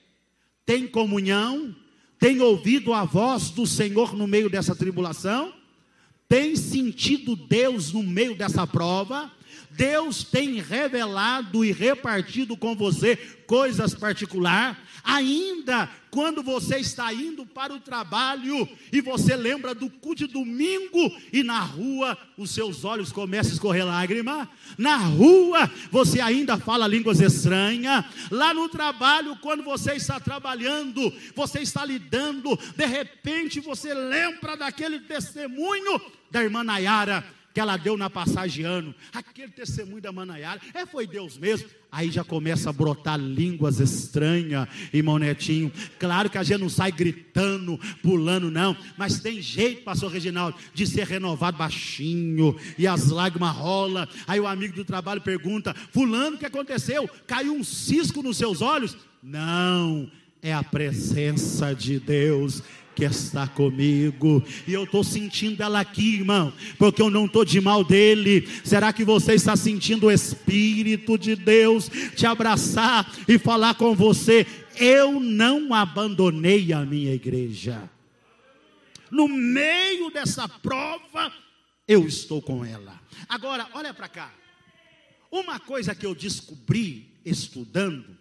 Tem 0.66 0.86
comunhão? 0.86 1.74
Tem 2.20 2.42
ouvido 2.42 2.92
a 2.92 3.06
voz 3.06 3.50
do 3.50 3.66
Senhor 3.66 4.14
no 4.14 4.28
meio 4.28 4.50
dessa 4.50 4.76
tribulação? 4.76 5.54
Tem 6.28 6.54
sentido 6.58 7.34
Deus 7.34 7.94
no 7.94 8.04
meio 8.04 8.36
dessa 8.36 8.68
prova? 8.68 9.32
Deus 9.80 10.26
tem 10.26 10.60
revelado 10.60 11.63
e 11.63 11.72
repartido 11.72 12.58
com 12.58 12.76
você 12.76 13.15
coisas 13.48 13.96
particulares, 13.96 14.76
ainda 15.02 15.89
quando 16.12 16.44
você 16.44 16.80
está 16.80 17.13
indo 17.13 17.46
para 17.46 17.74
o 17.74 17.80
trabalho 17.80 18.68
e 18.92 19.00
você 19.00 19.38
lembra 19.38 19.74
do 19.74 19.89
culto 19.89 20.28
de 20.28 20.34
domingo 20.34 21.00
e 21.32 21.44
na 21.44 21.62
rua 21.62 22.18
os 22.38 22.52
seus 22.52 22.84
olhos 22.84 23.13
começam 23.13 23.52
a 23.52 23.54
escorrer 23.54 23.86
lágrima, 23.86 24.50
na 24.78 24.98
rua 24.98 25.72
você 25.89 26.20
ainda 26.20 26.58
fala 26.58 26.86
línguas 26.86 27.22
estranhas, 27.22 28.04
lá 28.30 28.54
no 28.54 28.68
trabalho, 28.68 29.38
quando 29.38 29.63
você 29.63 29.94
está 29.94 30.20
trabalhando, 30.20 31.10
você 31.34 31.62
está 31.62 31.86
lidando, 31.86 32.60
de 32.76 32.86
repente 32.86 33.62
você 33.62 33.94
lembra 33.94 34.58
daquele 34.58 35.00
testemunho 35.00 36.02
da 36.30 36.44
irmã 36.44 36.65
Nayara 36.65 37.38
que 37.60 37.62
ela 37.62 37.76
deu 37.76 37.98
na 37.98 38.10
passagem 38.10 38.63
ano, 38.63 38.95
aquele 39.12 39.52
testemunho 39.52 40.02
da 40.02 40.13
Manaiara, 40.13 40.62
é, 40.74 40.86
foi 40.86 41.06
Deus 41.06 41.38
mesmo. 41.38 41.67
Aí 41.91 42.10
já 42.10 42.24
começa 42.24 42.69
a 42.69 42.74
brotar 42.74 43.19
línguas 43.19 43.82
estranhas, 43.82 44.65
irmão 44.93 45.19
Netinho. 45.19 45.69
Claro 46.00 46.30
que 46.30 46.38
a 46.38 46.43
gente 46.43 46.62
não 46.62 46.69
sai 46.69 46.89
gritando, 46.89 47.78
pulando, 48.02 48.50
não, 48.50 48.78
mas 48.98 49.19
tem 49.19 49.41
jeito, 49.41 49.84
pastor 49.84 50.10
Reginaldo, 50.10 50.58
de 50.74 50.88
ser 50.88 51.06
renovado 51.06 51.58
baixinho, 51.58 52.56
e 52.78 52.88
as 52.88 53.10
lágrimas 53.10 53.54
rolam. 53.54 54.08
Aí 54.26 54.39
o 54.39 54.48
amigo 54.48 54.74
do 54.74 54.86
trabalho 54.86 55.19
pergunta: 55.19 55.74
Fulano, 55.91 56.38
o 56.38 56.39
que 56.39 56.45
aconteceu? 56.45 57.10
Caiu 57.28 57.54
um 57.54 57.63
cisco 57.65 58.24
nos 58.24 58.38
seus 58.38 58.62
olhos? 58.62 58.95
Não, 59.22 60.10
é 60.41 60.54
a 60.54 60.63
presença 60.63 61.76
de 61.76 62.00
Deus 62.00 62.63
está 63.04 63.48
comigo. 63.48 64.44
E 64.68 64.74
eu 64.74 64.84
estou 64.84 65.04
sentindo 65.04 65.62
ela 65.62 65.80
aqui, 65.80 66.16
irmão, 66.16 66.54
porque 66.78 67.02
eu 67.02 67.10
não 67.10 67.26
estou 67.26 67.46
de 67.46 67.62
mal 67.62 67.84
dele. 67.84 68.48
Será 68.64 68.92
que 68.92 69.04
você 69.04 69.34
está 69.34 69.56
sentindo 69.56 70.08
o 70.08 70.12
Espírito 70.12 71.18
de 71.18 71.36
Deus 71.36 71.90
te 72.16 72.26
abraçar 72.26 73.12
e 73.28 73.38
falar 73.38 73.76
com 73.76 73.96
você? 73.96 74.46
Eu 74.76 75.20
não 75.20 75.74
abandonei 75.74 76.72
a 76.74 76.86
minha 76.86 77.14
igreja. 77.14 77.90
No 79.12 79.28
meio 79.28 80.12
dessa 80.12 80.48
prova, 80.48 81.32
eu 81.88 82.08
estou 82.08 82.42
com 82.42 82.64
ela. 82.64 83.00
Agora, 83.28 83.68
olha 83.74 83.94
para 83.94 84.08
cá. 84.08 84.34
Uma 85.32 85.60
coisa 85.60 85.94
que 85.94 86.06
eu 86.06 86.16
descobri 86.16 87.14
estudando 87.26 88.18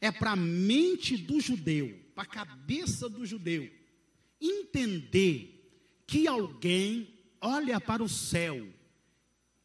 é 0.00 0.10
para 0.10 0.32
a 0.32 0.36
mente 0.36 1.16
do 1.16 1.40
judeu, 1.40 1.96
para 2.14 2.24
a 2.24 2.26
cabeça 2.26 3.08
do 3.08 3.26
judeu 3.26 3.77
entender 4.40 5.54
que 6.06 6.26
alguém 6.26 7.08
olha 7.40 7.80
para 7.80 8.02
o 8.02 8.08
céu 8.08 8.66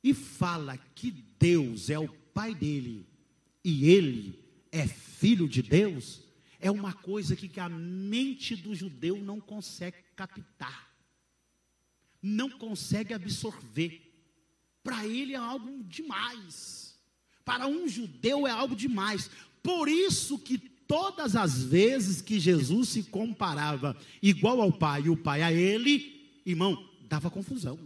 e 0.03 0.13
fala 0.13 0.77
que 0.95 1.11
Deus 1.11 1.89
é 1.89 1.97
o 1.97 2.07
pai 2.07 2.53
dele 2.53 3.07
e 3.63 3.89
ele 3.89 4.39
é 4.71 4.87
filho 4.87 5.47
de 5.47 5.61
Deus, 5.61 6.21
é 6.59 6.69
uma 6.69 6.93
coisa 6.93 7.35
que 7.35 7.59
a 7.59 7.69
mente 7.69 8.55
do 8.55 8.73
judeu 8.73 9.17
não 9.17 9.39
consegue 9.39 9.97
captar, 10.15 10.91
não 12.21 12.49
consegue 12.49 13.13
absorver. 13.13 14.01
Para 14.83 15.05
ele 15.07 15.33
é 15.33 15.37
algo 15.37 15.83
demais. 15.83 16.99
Para 17.45 17.67
um 17.67 17.87
judeu 17.87 18.47
é 18.47 18.51
algo 18.51 18.75
demais. 18.75 19.29
Por 19.61 19.87
isso 19.87 20.37
que 20.39 20.57
todas 20.93 21.35
as 21.35 21.63
vezes 21.63 22.21
que 22.21 22.39
Jesus 22.39 22.89
se 22.89 23.01
comparava 23.01 23.97
igual 24.21 24.61
ao 24.61 24.71
Pai 24.71 25.01
e 25.01 25.09
o 25.09 25.17
Pai 25.17 25.41
a 25.41 25.51
ele, 25.51 26.39
irmão, 26.45 26.87
dava 27.09 27.31
confusão. 27.31 27.79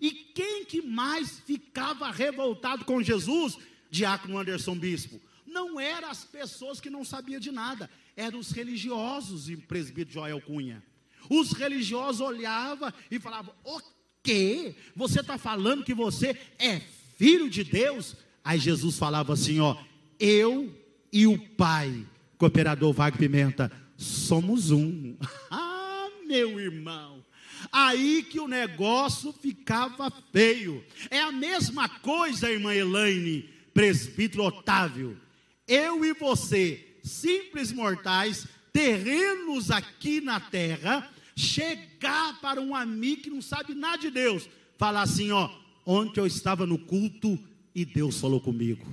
E 0.00 0.10
quem 0.10 0.64
que 0.64 0.82
mais 0.82 1.38
ficava 1.38 2.10
revoltado 2.10 2.84
com 2.84 3.00
Jesus? 3.00 3.56
Diácono 3.88 4.36
Anderson 4.36 4.74
Bispo. 4.74 5.20
Não 5.46 5.78
eram 5.78 6.10
as 6.10 6.24
pessoas 6.24 6.80
que 6.80 6.90
não 6.90 7.04
sabiam 7.04 7.38
de 7.38 7.52
nada, 7.52 7.88
eram 8.16 8.40
os 8.40 8.50
religiosos 8.50 9.48
e 9.48 9.56
presbítero 9.56 10.14
Joel 10.14 10.40
Cunha. 10.40 10.82
Os 11.30 11.52
religiosos 11.52 12.20
olhavam 12.20 12.92
e 13.12 13.20
falavam: 13.20 13.54
O 13.62 13.80
quê? 14.24 14.74
Você 14.96 15.20
está 15.20 15.38
falando 15.38 15.84
que 15.84 15.94
você 15.94 16.36
é 16.58 16.80
filho 17.16 17.48
de 17.48 17.62
Deus? 17.62 18.16
Aí 18.42 18.58
Jesus 18.58 18.98
falava 18.98 19.34
assim: 19.34 19.60
Ó, 19.60 19.76
eu 20.18 20.87
e 21.12 21.26
o 21.26 21.38
Pai, 21.38 22.06
cooperador 22.36 22.92
Wagner 22.92 23.18
Pimenta, 23.18 23.72
somos 23.96 24.70
um. 24.70 25.16
ah, 25.50 26.08
meu 26.26 26.60
irmão. 26.60 27.24
Aí 27.72 28.22
que 28.22 28.38
o 28.38 28.48
negócio 28.48 29.32
ficava 29.32 30.12
feio. 30.32 30.84
É 31.10 31.20
a 31.20 31.32
mesma 31.32 31.88
coisa, 31.88 32.50
irmã 32.50 32.74
Elaine, 32.74 33.48
presbítero 33.74 34.44
Otávio. 34.44 35.18
Eu 35.66 36.04
e 36.04 36.12
você, 36.14 36.98
simples 37.02 37.72
mortais, 37.72 38.46
terrenos 38.72 39.70
aqui 39.70 40.20
na 40.20 40.38
terra, 40.38 41.10
chegar 41.36 42.40
para 42.40 42.60
um 42.60 42.74
amigo 42.74 43.22
que 43.22 43.30
não 43.30 43.42
sabe 43.42 43.74
nada 43.74 43.98
de 43.98 44.10
Deus, 44.10 44.48
falar 44.76 45.02
assim: 45.02 45.30
ó, 45.30 45.50
ontem 45.84 46.20
eu 46.20 46.26
estava 46.26 46.64
no 46.64 46.78
culto 46.78 47.38
e 47.74 47.84
Deus 47.84 48.20
falou 48.20 48.40
comigo. 48.40 48.86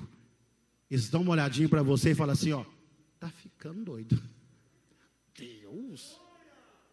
Eles 0.96 1.10
dão 1.10 1.24
uma 1.24 1.34
olhadinha 1.34 1.68
para 1.68 1.84
você 1.84 2.12
e 2.12 2.16
falam 2.16 2.32
assim: 2.32 2.54
ó, 2.54 2.64
tá 3.20 3.28
ficando 3.28 3.84
doido. 3.84 4.18
Deus 5.38 6.18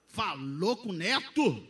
falou 0.09 0.77
com 0.77 0.89
o 0.89 0.93
neto. 0.93 1.65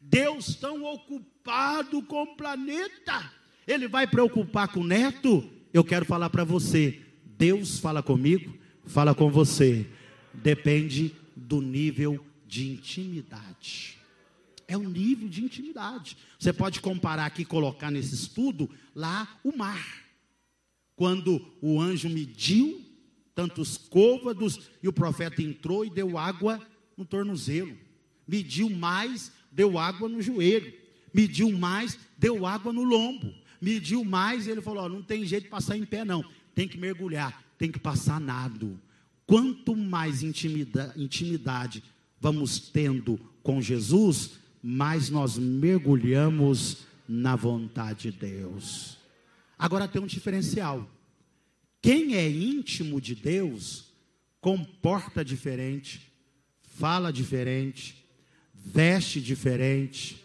Deus 0.00 0.54
tão 0.54 0.82
ocupado 0.84 2.00
com 2.00 2.22
o 2.22 2.34
planeta. 2.34 3.30
Ele 3.66 3.86
vai 3.88 4.06
preocupar 4.06 4.68
com 4.68 4.80
o 4.80 4.86
neto? 4.86 5.46
Eu 5.70 5.84
quero 5.84 6.06
falar 6.06 6.30
para 6.30 6.44
você. 6.44 7.02
Deus 7.22 7.78
fala 7.78 8.02
comigo, 8.02 8.56
fala 8.86 9.14
com 9.14 9.30
você. 9.30 9.86
Depende 10.32 11.14
do 11.36 11.60
nível 11.60 12.24
de 12.46 12.70
intimidade. 12.70 13.98
É 14.66 14.78
o 14.78 14.88
nível 14.88 15.28
de 15.28 15.44
intimidade. 15.44 16.16
Você 16.38 16.54
pode 16.54 16.80
comparar 16.80 17.26
aqui, 17.26 17.44
colocar 17.44 17.90
nesse 17.90 18.14
estudo, 18.14 18.70
lá 18.94 19.28
o 19.44 19.54
mar 19.54 20.05
quando 20.96 21.40
o 21.60 21.80
anjo 21.80 22.08
mediu 22.08 22.82
tantos 23.34 23.76
côvados 23.76 24.70
e 24.82 24.88
o 24.88 24.92
profeta 24.92 25.42
entrou 25.42 25.84
e 25.84 25.90
deu 25.90 26.16
água 26.16 26.60
no 26.96 27.04
tornozelo. 27.04 27.76
Mediu 28.26 28.70
mais, 28.70 29.30
deu 29.52 29.78
água 29.78 30.08
no 30.08 30.22
joelho. 30.22 30.72
Mediu 31.12 31.52
mais, 31.52 31.98
deu 32.18 32.46
água 32.46 32.72
no 32.72 32.82
lombo. 32.82 33.32
Mediu 33.60 34.04
mais, 34.04 34.48
ele 34.48 34.62
falou: 34.62 34.88
não 34.88 35.02
tem 35.02 35.24
jeito 35.26 35.44
de 35.44 35.50
passar 35.50 35.76
em 35.76 35.84
pé, 35.84 36.04
não. 36.04 36.24
Tem 36.54 36.66
que 36.66 36.78
mergulhar, 36.78 37.44
tem 37.58 37.70
que 37.70 37.78
passar 37.78 38.18
nado. 38.18 38.80
Quanto 39.26 39.76
mais 39.76 40.22
intimidade, 40.22 41.00
intimidade 41.00 41.82
vamos 42.20 42.58
tendo 42.58 43.20
com 43.42 43.60
Jesus, 43.60 44.32
mais 44.62 45.10
nós 45.10 45.38
mergulhamos 45.38 46.78
na 47.08 47.36
vontade 47.36 48.10
de 48.10 48.18
Deus. 48.18 48.95
Agora 49.58 49.88
tem 49.88 50.02
um 50.02 50.06
diferencial. 50.06 50.88
Quem 51.80 52.14
é 52.14 52.28
íntimo 52.28 53.00
de 53.00 53.14
Deus 53.14 53.86
comporta 54.40 55.24
diferente, 55.24 56.12
fala 56.60 57.12
diferente, 57.12 58.04
veste 58.52 59.20
diferente, 59.20 60.22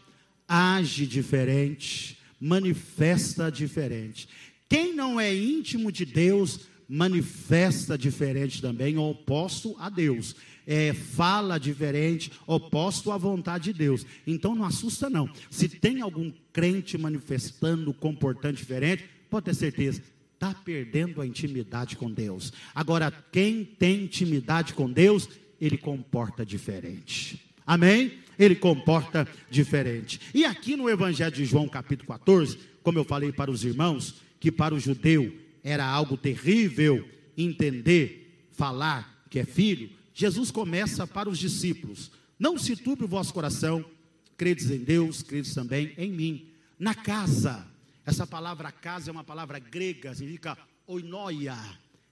age 0.48 1.06
diferente, 1.06 2.18
manifesta 2.40 3.52
diferente. 3.52 4.28
Quem 4.68 4.94
não 4.94 5.20
é 5.20 5.34
íntimo 5.34 5.92
de 5.92 6.06
Deus 6.06 6.62
manifesta 6.88 7.98
diferente 7.98 8.62
também, 8.62 8.98
oposto 8.98 9.76
a 9.80 9.90
Deus. 9.90 10.36
É, 10.68 10.94
fala 10.94 11.58
diferente, 11.58 12.32
oposto 12.46 13.12
à 13.12 13.18
vontade 13.18 13.72
de 13.72 13.74
Deus. 13.74 14.06
Então 14.28 14.56
não 14.56 14.66
assusta, 14.66 15.10
não. 15.10 15.30
Se 15.50 15.70
tem 15.70 16.02
algum 16.02 16.32
crente 16.52 16.98
manifestando, 16.98 17.94
comportando 17.94 18.58
diferente, 18.58 19.06
pode 19.32 19.46
ter 19.46 19.56
certeza, 19.56 20.04
está 20.36 20.54
perdendo 20.54 21.22
a 21.22 21.26
intimidade 21.26 21.96
com 21.96 22.12
Deus. 22.12 22.54
Agora, 22.76 23.12
quem 23.32 23.66
tem 23.66 24.04
intimidade 24.04 24.76
com 24.76 24.92
Deus, 24.92 25.28
ele 25.60 25.78
comporta 25.78 26.46
diferente. 26.46 27.42
Amém? 27.66 28.22
ele 28.44 28.56
comporta 28.56 29.28
diferente. 29.50 30.20
E 30.34 30.46
aqui 30.46 30.76
no 30.76 30.90
Evangelho 30.90 31.32
de 31.36 31.46
João, 31.46 31.68
capítulo 31.68 32.08
14, 32.08 32.58
como 32.84 32.98
eu 32.98 33.04
falei 33.04 33.32
para 33.32 33.52
os 33.52 33.64
irmãos, 33.64 34.16
que 34.40 34.52
para 34.52 34.74
o 34.74 34.80
judeu 34.80 35.36
era 35.64 35.86
algo 35.86 36.18
terrível 36.18 37.08
entender, 37.38 38.48
falar 38.52 39.26
que 39.30 39.40
é 39.40 39.46
filho, 39.46 39.90
Jesus 40.14 40.52
começa 40.52 41.06
para 41.06 41.30
os 41.30 41.38
discípulos: 41.38 42.12
Não 42.38 42.58
se 42.58 42.76
turbe 42.76 43.06
o 43.06 43.08
vosso 43.08 43.34
coração, 43.34 43.86
credes 44.36 44.70
em 44.70 44.80
Deus, 44.80 45.22
credes 45.22 45.54
também 45.54 45.94
em 45.98 46.12
mim. 46.12 46.48
Na 46.80 46.96
casa, 46.96 47.66
essa 48.06 48.26
palavra 48.26 48.72
casa 48.72 49.10
é 49.10 49.12
uma 49.12 49.24
palavra 49.24 49.60
grega, 49.60 50.14
significa 50.14 50.58
oinoia. 50.88 51.58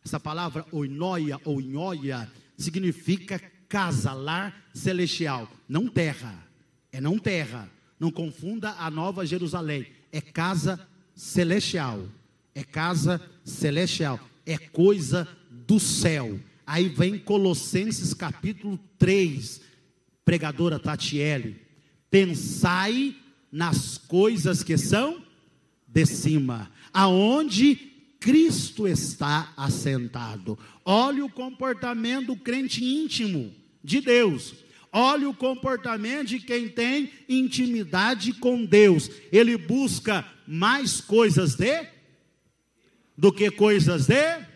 Essa 0.04 0.19
palavra 0.19 0.65
oinoia 0.71 1.39
ou 1.43 1.60
inhoia 1.60 2.30
significa 2.58 3.39
casa, 3.67 4.13
lar 4.13 4.69
celestial, 4.73 5.49
não 5.67 5.88
terra. 5.88 6.47
É 6.91 6.99
não 6.99 7.17
terra. 7.17 7.69
Não 7.99 8.12
confunda 8.12 8.71
a 8.80 8.89
nova 8.89 9.25
Jerusalém. 9.25 9.86
É 10.12 10.21
casa 10.21 10.80
celestial. 11.13 12.08
É 12.56 12.63
casa 12.63 13.21
celestial. 13.43 14.19
É 14.45 14.58
coisa 14.58 15.28
do 15.52 15.80
céu. 15.80 16.39
Aí 16.65 16.88
vem 16.88 17.17
Colossenses 17.17 18.13
capítulo 18.13 18.80
3, 18.97 19.62
pregadora 20.23 20.80
Tatiele. 20.80 21.62
Pensai 22.10 23.15
nas 23.52 23.97
coisas 23.97 24.63
que 24.63 24.78
são 24.78 25.21
de 25.91 26.06
cima, 26.06 26.71
aonde 26.93 27.75
Cristo 28.19 28.88
está 28.88 29.54
assentado. 29.56 30.58
Olhe 30.86 31.21
o 31.21 31.30
comportamento 31.30 32.28
do 32.28 32.36
crente 32.36 32.84
íntimo 32.84 33.54
de 33.84 34.02
Deus. 34.02 34.56
Olhe 34.91 35.25
o 35.25 35.34
comportamento 35.34 36.30
de 36.30 36.39
quem 36.39 36.67
tem 36.67 37.12
intimidade 37.28 38.34
com 38.34 38.65
Deus. 38.65 39.10
Ele 39.32 39.56
busca 39.58 40.25
mais 40.47 40.99
coisas 40.99 41.56
de 41.56 41.88
do 43.17 43.32
que 43.32 43.52
coisas 43.52 44.08
de 44.08 44.49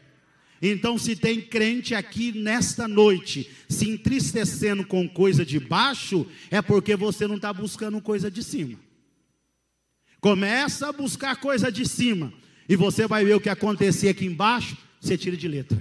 então, 0.65 0.97
se 0.97 1.13
tem 1.13 1.41
crente 1.41 1.93
aqui 1.93 2.31
nesta 2.31 2.87
noite 2.87 3.51
se 3.67 3.89
entristecendo 3.89 4.85
com 4.85 5.09
coisa 5.09 5.45
de 5.45 5.59
baixo, 5.59 6.25
é 6.49 6.61
porque 6.61 6.95
você 6.95 7.27
não 7.27 7.35
está 7.35 7.51
buscando 7.51 7.99
coisa 7.99 8.31
de 8.31 8.41
cima. 8.41 8.79
Começa 10.23 10.87
a 10.87 10.93
buscar 10.93 11.35
coisa 11.35 11.69
de 11.69 11.85
cima, 11.85 12.31
e 12.69 12.77
você 12.77 13.05
vai 13.05 13.25
ver 13.25 13.35
o 13.35 13.41
que 13.41 13.49
acontecer 13.49 14.07
aqui 14.07 14.25
embaixo, 14.25 14.77
você 14.97 15.17
tira 15.17 15.35
de 15.35 15.47
letra. 15.49 15.77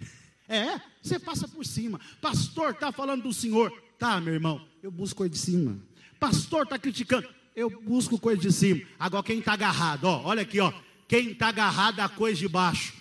É, 0.48 0.78
você 1.00 1.18
passa 1.18 1.48
por 1.48 1.64
cima. 1.64 1.98
Pastor 2.20 2.72
está 2.72 2.92
falando 2.92 3.22
do 3.22 3.32
Senhor. 3.32 3.72
Tá, 3.98 4.20
meu 4.20 4.34
irmão, 4.34 4.60
eu 4.82 4.90
busco 4.90 5.18
coisa 5.18 5.32
de 5.32 5.38
cima. 5.38 5.78
Pastor 6.20 6.64
está 6.64 6.78
criticando. 6.78 7.26
Eu 7.56 7.70
busco 7.70 8.18
coisa 8.18 8.42
de 8.42 8.52
cima. 8.52 8.82
Agora 8.98 9.22
quem 9.22 9.38
está 9.38 9.54
agarrado, 9.54 10.04
ó, 10.04 10.20
olha 10.24 10.42
aqui, 10.42 10.60
ó. 10.60 10.70
Quem 11.08 11.30
está 11.30 11.48
agarrado 11.48 12.00
a 12.00 12.08
coisa 12.08 12.38
de 12.38 12.48
baixo 12.48 12.92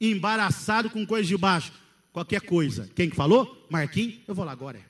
embaraçado 0.00 0.90
com 0.90 1.06
coisa 1.06 1.28
de 1.28 1.36
baixo. 1.36 1.72
Qualquer 2.12 2.40
coisa. 2.40 2.90
Quem 2.96 3.08
que 3.08 3.14
falou? 3.14 3.66
Marquinhos, 3.70 4.16
eu 4.26 4.34
vou 4.34 4.44
lá 4.44 4.50
agora. 4.50 4.80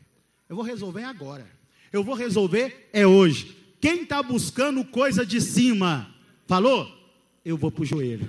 Eu 0.48 0.56
vou 0.56 0.64
resolver 0.64 1.02
agora. 1.02 1.46
Eu 1.92 2.02
vou 2.02 2.14
resolver 2.14 2.88
é 2.94 3.06
hoje. 3.06 3.65
Quem 3.87 4.03
está 4.03 4.20
buscando 4.20 4.85
coisa 4.85 5.25
de 5.25 5.40
cima? 5.40 6.12
Falou? 6.49 6.92
Eu 7.44 7.57
vou 7.57 7.70
para 7.70 7.83
o 7.83 7.87
joelho. 7.87 8.29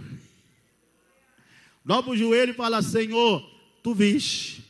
Dobra 1.83 2.11
o 2.11 2.15
joelho 2.15 2.51
e 2.51 2.55
fala: 2.55 2.79
Senhor, 2.83 3.41
tu 3.81 3.95
viste, 3.95 4.63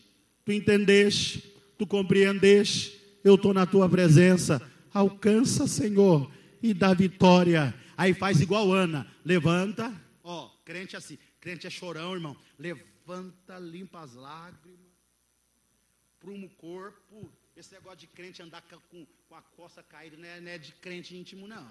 tu 0.45 0.54
entendeste, 0.54 1.43
tu 1.78 1.86
compreendeste, 1.86 2.97
eu 3.21 3.36
estou 3.36 3.54
na 3.54 3.65
tua 3.65 3.89
presença. 3.89 4.62
Alcança, 4.93 5.67
Senhor, 5.67 6.32
e 6.63 6.73
dá 6.73 6.93
vitória. 6.93 7.76
Aí 7.97 8.13
faz 8.13 8.39
igual 8.39 8.71
Ana: 8.71 9.06
levanta, 9.26 9.93
ó, 10.23 10.50
crente 10.63 10.95
assim, 10.95 11.17
Crente 11.41 11.67
é 11.67 11.69
chorão, 11.69 12.13
irmão. 12.13 12.38
Levanta, 12.58 13.60
limpa 13.60 14.00
as 14.00 14.13
lágrimas, 14.13 14.88
pruma 16.17 16.45
o 16.45 16.50
corpo. 16.52 17.30
Esse 17.58 17.74
negócio 17.74 17.98
de 17.98 18.08
crente 18.08 18.39
andar 18.39 18.62
com, 18.62 19.04
com 19.28 19.36
a 19.36 19.41
costa 19.41 19.82
caída 19.82 20.15
não 20.15 20.26
é, 20.28 20.39
não 20.39 20.52
é 20.52 20.60
de 20.60 20.72
crente 20.74 21.17
íntimo, 21.17 21.48
não. 21.48 21.67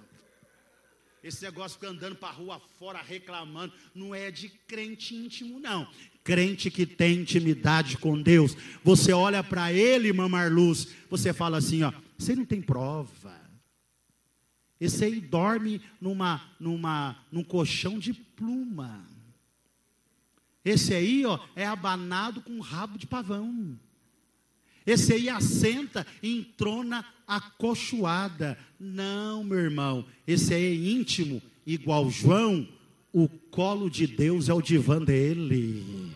Esse 1.22 1.44
negócio 1.44 1.78
fica 1.78 1.88
andando 1.88 2.16
para 2.16 2.30
a 2.30 2.32
rua 2.32 2.60
fora 2.76 3.00
reclamando, 3.00 3.72
não 3.94 4.12
é 4.12 4.28
de 4.32 4.48
crente 4.48 5.14
íntimo, 5.14 5.60
não. 5.60 5.88
Crente 6.24 6.72
que 6.72 6.84
tem 6.84 7.20
intimidade 7.20 7.98
com 7.98 8.20
Deus. 8.20 8.56
Você 8.82 9.12
olha 9.12 9.44
para 9.44 9.72
ele, 9.72 10.12
mamar 10.12 10.52
luz, 10.52 10.88
você 11.08 11.32
fala 11.32 11.58
assim, 11.58 11.84
ó, 11.84 11.92
você 12.18 12.34
não 12.34 12.44
tem 12.44 12.60
prova. 12.60 13.40
Esse 14.80 15.04
aí 15.04 15.20
dorme 15.20 15.80
numa, 16.00 16.52
numa, 16.58 17.24
num 17.30 17.44
colchão 17.44 17.96
de 17.96 18.12
pluma. 18.12 19.06
Esse 20.64 20.92
aí, 20.92 21.24
ó, 21.24 21.38
é 21.54 21.64
abanado 21.64 22.42
com 22.42 22.58
rabo 22.58 22.98
de 22.98 23.06
pavão. 23.06 23.78
Esse 24.86 25.14
aí 25.14 25.28
assenta 25.28 26.06
em 26.22 26.42
trona 26.56 27.04
acolchoada. 27.26 28.56
Não, 28.78 29.42
meu 29.42 29.58
irmão, 29.58 30.04
esse 30.26 30.54
aí 30.54 30.64
é 30.64 30.90
íntimo, 30.92 31.42
igual 31.66 32.08
João, 32.10 32.66
o 33.12 33.28
colo 33.50 33.90
de 33.90 34.06
Deus 34.06 34.48
é 34.48 34.54
o 34.54 34.62
divã 34.62 35.02
dele. 35.02 36.14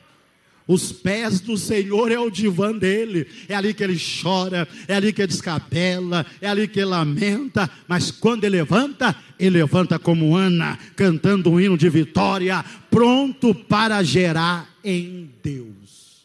Os 0.68 0.92
pés 0.92 1.40
do 1.40 1.56
Senhor 1.56 2.12
é 2.12 2.18
o 2.20 2.30
divã 2.30 2.72
dele. 2.72 3.26
É 3.48 3.56
ali 3.56 3.74
que 3.74 3.82
ele 3.82 3.98
chora, 4.22 4.68
é 4.86 4.94
ali 4.94 5.12
que 5.12 5.20
ele 5.20 5.26
descabela, 5.26 6.24
é 6.40 6.46
ali 6.46 6.68
que 6.68 6.78
ele 6.78 6.90
lamenta. 6.90 7.68
Mas 7.88 8.12
quando 8.12 8.44
ele 8.44 8.58
levanta, 8.58 9.16
ele 9.36 9.58
levanta 9.58 9.98
como 9.98 10.36
Ana, 10.36 10.78
cantando 10.94 11.50
um 11.50 11.58
hino 11.60 11.76
de 11.76 11.88
vitória, 11.88 12.64
pronto 12.88 13.52
para 13.52 14.00
gerar 14.04 14.72
em 14.84 15.28
Deus. 15.42 16.24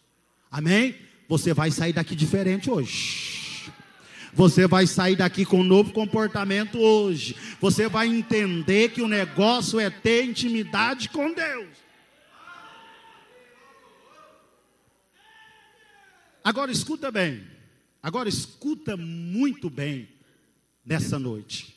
Amém? 0.51 1.04
Você 1.27 1.53
vai 1.53 1.71
sair 1.71 1.93
daqui 1.93 2.15
diferente 2.15 2.69
hoje. 2.69 3.71
Você 4.33 4.67
vai 4.67 4.85
sair 4.85 5.15
daqui 5.15 5.45
com 5.45 5.61
um 5.61 5.63
novo 5.63 5.93
comportamento 5.93 6.77
hoje. 6.77 7.35
Você 7.61 7.87
vai 7.87 8.07
entender 8.07 8.89
que 8.89 9.01
o 9.01 9.07
negócio 9.07 9.79
é 9.79 9.89
ter 9.89 10.25
intimidade 10.25 11.09
com 11.09 11.33
Deus. 11.33 11.69
Agora 16.43 16.71
escuta 16.71 17.09
bem, 17.09 17.41
agora 18.03 18.29
escuta 18.29 18.95
muito 18.95 19.67
bem 19.67 20.07
nessa 20.85 21.17
noite. 21.17 21.75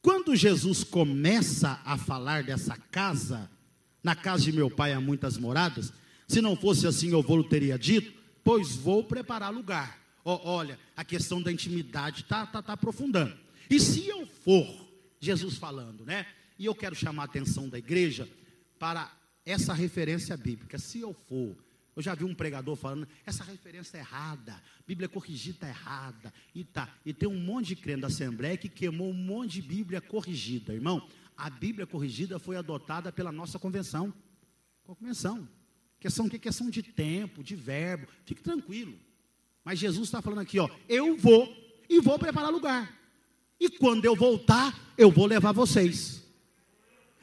Quando 0.00 0.34
Jesus 0.34 0.82
começa 0.82 1.78
a 1.84 1.98
falar 1.98 2.42
dessa 2.42 2.74
casa, 2.90 3.50
na 4.02 4.14
casa 4.14 4.44
de 4.44 4.52
meu 4.52 4.70
pai 4.70 4.94
há 4.94 5.00
muitas 5.00 5.36
moradas, 5.36 5.92
se 6.26 6.40
não 6.40 6.56
fosse 6.56 6.86
assim 6.86 7.10
eu 7.10 7.22
vou 7.22 7.44
teria 7.44 7.78
dito, 7.78 8.17
pois 8.48 8.76
vou 8.76 9.04
preparar 9.04 9.52
lugar. 9.52 10.00
Oh, 10.24 10.40
olha, 10.42 10.78
a 10.96 11.04
questão 11.04 11.42
da 11.42 11.52
intimidade 11.52 12.22
está 12.22 12.46
tá, 12.46 12.62
tá 12.62 12.72
aprofundando. 12.72 13.36
E 13.68 13.78
se 13.78 14.08
eu 14.08 14.26
for, 14.26 14.88
Jesus 15.20 15.58
falando, 15.58 16.06
né? 16.06 16.24
E 16.58 16.64
eu 16.64 16.74
quero 16.74 16.94
chamar 16.94 17.24
a 17.24 17.26
atenção 17.26 17.68
da 17.68 17.76
igreja 17.76 18.26
para 18.78 19.14
essa 19.44 19.74
referência 19.74 20.34
bíblica. 20.34 20.78
Se 20.78 20.98
eu 20.98 21.12
for, 21.12 21.54
eu 21.94 22.02
já 22.02 22.14
vi 22.14 22.24
um 22.24 22.34
pregador 22.34 22.74
falando, 22.74 23.06
essa 23.26 23.44
referência 23.44 23.98
é 23.98 24.00
errada, 24.00 24.58
Bíblia 24.86 25.10
corrigida 25.10 25.56
está 25.56 25.68
errada, 25.68 26.32
e 26.54 26.64
tá. 26.64 26.88
E 27.04 27.12
tem 27.12 27.28
um 27.28 27.38
monte 27.38 27.66
de 27.66 27.76
crente 27.76 28.00
da 28.00 28.06
Assembleia 28.06 28.56
que 28.56 28.70
queimou 28.70 29.10
um 29.10 29.12
monte 29.12 29.60
de 29.60 29.62
Bíblia 29.68 30.00
corrigida, 30.00 30.72
irmão. 30.72 31.06
A 31.36 31.50
Bíblia 31.50 31.86
corrigida 31.86 32.38
foi 32.38 32.56
adotada 32.56 33.12
pela 33.12 33.30
nossa 33.30 33.58
convenção. 33.58 34.10
Convenção? 34.84 35.46
Questão 36.00 36.28
que 36.28 36.38
questão 36.38 36.70
de 36.70 36.82
tempo, 36.82 37.42
de 37.42 37.56
verbo. 37.56 38.06
Fique 38.24 38.42
tranquilo. 38.42 38.98
Mas 39.64 39.78
Jesus 39.78 40.08
está 40.08 40.22
falando 40.22 40.40
aqui, 40.40 40.58
ó, 40.58 40.68
eu 40.88 41.16
vou 41.16 41.54
e 41.88 42.00
vou 42.00 42.18
preparar 42.18 42.50
lugar. 42.50 42.96
E 43.60 43.68
quando 43.68 44.04
eu 44.04 44.14
voltar, 44.14 44.94
eu 44.96 45.10
vou 45.10 45.26
levar 45.26 45.52
vocês. 45.52 46.24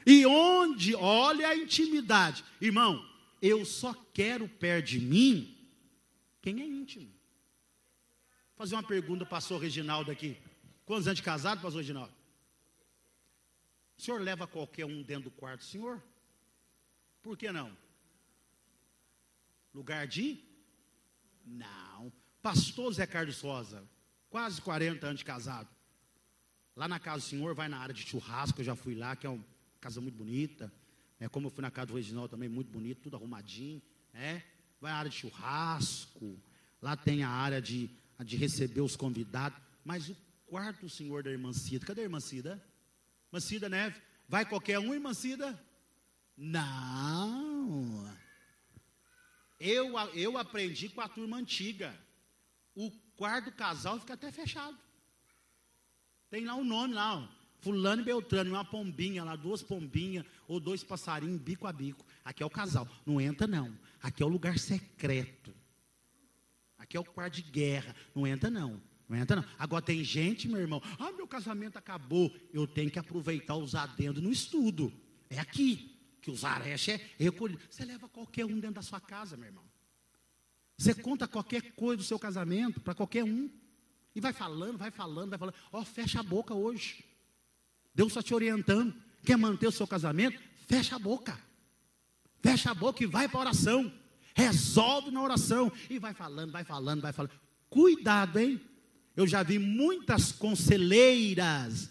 E 0.06 0.24
onde, 0.26 0.94
olha 0.94 1.48
a 1.48 1.56
intimidade, 1.56 2.44
irmão, 2.60 3.04
eu 3.40 3.64
só 3.64 3.94
quero 4.12 4.48
perto 4.48 4.86
de 4.86 5.00
mim 5.00 5.56
quem 6.40 6.60
é 6.60 6.66
íntimo. 6.66 7.06
Vou 7.06 8.58
fazer 8.58 8.74
uma 8.76 8.82
pergunta 8.82 9.24
para 9.24 9.26
o 9.26 9.30
pastor 9.30 9.60
Reginaldo 9.60 10.10
aqui. 10.10 10.36
Quantos 10.84 11.08
anos 11.08 11.16
de 11.16 11.22
casado, 11.22 11.60
pastor 11.60 11.80
Reginaldo? 11.80 12.12
O 13.98 14.02
senhor 14.02 14.20
leva 14.20 14.46
qualquer 14.46 14.84
um 14.84 15.02
dentro 15.02 15.24
do 15.24 15.30
quarto, 15.30 15.64
senhor? 15.64 16.02
Por 17.22 17.36
que 17.36 17.50
não? 17.50 17.76
Lugar 19.76 20.06
de? 20.06 20.42
Não. 21.44 22.12
Pastor 22.42 22.92
Zé 22.92 23.06
Carlos 23.06 23.40
Rosa, 23.40 23.84
quase 24.30 24.60
40 24.60 25.06
anos 25.06 25.18
de 25.18 25.24
casado. 25.24 25.68
Lá 26.74 26.88
na 26.88 26.98
casa 26.98 27.18
do 27.18 27.28
senhor, 27.28 27.54
vai 27.54 27.68
na 27.68 27.78
área 27.78 27.94
de 27.94 28.02
churrasco, 28.02 28.60
eu 28.60 28.64
já 28.64 28.74
fui 28.74 28.94
lá, 28.94 29.14
que 29.14 29.26
é 29.26 29.30
uma 29.30 29.44
casa 29.80 30.00
muito 30.00 30.16
bonita. 30.16 30.72
É, 31.20 31.28
como 31.28 31.46
eu 31.46 31.50
fui 31.50 31.62
na 31.62 31.70
casa 31.70 31.88
do 31.88 31.94
Reginaldo 31.94 32.30
também, 32.30 32.48
muito 32.48 32.70
bonito, 32.70 33.02
tudo 33.02 33.16
arrumadinho. 33.16 33.80
É, 34.12 34.42
vai 34.80 34.90
à 34.92 34.96
área 34.96 35.10
de 35.10 35.16
churrasco. 35.16 36.38
Lá 36.80 36.96
tem 36.96 37.22
a 37.22 37.28
área 37.28 37.60
de 37.60 37.90
de 38.24 38.36
receber 38.36 38.80
os 38.80 38.96
convidados, 38.96 39.58
mas 39.84 40.08
o 40.08 40.16
quarto 40.46 40.88
senhor 40.88 41.22
da 41.22 41.30
irmã 41.30 41.52
Cida, 41.52 41.84
cadê 41.84 42.02
a 42.02 42.04
irmã 42.04 42.20
Cida? 42.20 42.62
Irmã 43.28 43.40
Cida 43.40 43.68
Neve, 43.68 44.00
vai 44.28 44.44
qualquer 44.46 44.78
um, 44.78 44.94
irmã 44.94 45.12
Cida? 45.12 45.58
Não. 46.36 48.10
Eu, 49.58 49.98
eu 50.14 50.36
aprendi 50.36 50.88
com 50.88 51.00
a 51.00 51.08
turma 51.08 51.36
antiga. 51.36 51.98
O 52.74 52.90
quarto 53.16 53.50
casal 53.52 53.98
fica 53.98 54.14
até 54.14 54.30
fechado. 54.30 54.76
Tem 56.30 56.44
lá 56.44 56.54
o 56.54 56.60
um 56.60 56.64
nome 56.64 56.94
lá, 56.94 57.18
ó. 57.18 57.36
Fulano 57.60 58.02
e 58.02 58.04
Beltrano, 58.04 58.50
uma 58.50 58.64
pombinha 58.64 59.24
lá, 59.24 59.34
duas 59.34 59.62
pombinhas 59.62 60.24
ou 60.46 60.60
dois 60.60 60.84
passarinhos, 60.84 61.40
bico 61.40 61.66
a 61.66 61.72
bico. 61.72 62.04
Aqui 62.24 62.42
é 62.42 62.46
o 62.46 62.50
casal. 62.50 62.86
Não 63.04 63.20
entra, 63.20 63.46
não. 63.46 63.76
Aqui 64.02 64.22
é 64.22 64.26
o 64.26 64.28
lugar 64.28 64.58
secreto. 64.58 65.54
Aqui 66.78 66.96
é 66.96 67.00
o 67.00 67.04
quarto 67.04 67.34
de 67.34 67.42
guerra. 67.42 67.96
Não 68.14 68.26
entra, 68.26 68.50
não. 68.50 68.80
Não 69.08 69.16
entra, 69.16 69.36
não. 69.36 69.44
Agora 69.58 69.82
tem 69.82 70.04
gente, 70.04 70.46
meu 70.48 70.60
irmão. 70.60 70.82
Ah, 70.98 71.10
meu 71.12 71.26
casamento 71.26 71.78
acabou. 71.78 72.32
Eu 72.52 72.66
tenho 72.66 72.90
que 72.90 72.98
aproveitar 72.98 73.56
os 73.56 73.74
adendos 73.74 74.22
no 74.22 74.30
estudo. 74.30 74.92
É 75.30 75.38
aqui. 75.38 75.95
Que 76.26 76.32
os 76.32 76.44
areches 76.44 76.98
é 76.98 77.00
recolhido. 77.22 77.60
Você 77.70 77.84
leva 77.84 78.08
qualquer 78.08 78.44
um 78.44 78.58
dentro 78.58 78.72
da 78.72 78.82
sua 78.82 79.00
casa, 79.00 79.36
meu 79.36 79.46
irmão. 79.46 79.62
Você 80.76 80.92
conta 80.92 81.28
qualquer 81.28 81.62
coisa 81.76 81.98
do 81.98 82.02
seu 82.02 82.18
casamento 82.18 82.80
para 82.80 82.96
qualquer 82.96 83.22
um. 83.22 83.48
E 84.12 84.20
vai 84.20 84.32
falando, 84.32 84.76
vai 84.76 84.90
falando, 84.90 85.30
vai 85.30 85.38
falando. 85.38 85.54
Ó, 85.70 85.80
oh, 85.80 85.84
fecha 85.84 86.18
a 86.18 86.24
boca 86.24 86.52
hoje. 86.52 87.04
Deus 87.94 88.08
está 88.08 88.24
te 88.24 88.34
orientando. 88.34 88.92
Quer 89.24 89.36
manter 89.36 89.68
o 89.68 89.70
seu 89.70 89.86
casamento? 89.86 90.36
Fecha 90.66 90.96
a 90.96 90.98
boca. 90.98 91.38
Fecha 92.42 92.72
a 92.72 92.74
boca 92.74 93.04
e 93.04 93.06
vai 93.06 93.28
para 93.28 93.38
a 93.38 93.42
oração. 93.42 93.92
Resolve 94.34 95.12
na 95.12 95.22
oração. 95.22 95.70
E 95.88 96.00
vai 96.00 96.12
falando, 96.12 96.50
vai 96.50 96.64
falando, 96.64 97.02
vai 97.02 97.12
falando. 97.12 97.38
Cuidado, 97.70 98.40
hein? 98.40 98.60
Eu 99.14 99.28
já 99.28 99.44
vi 99.44 99.60
muitas 99.60 100.32
conselheiras 100.32 101.88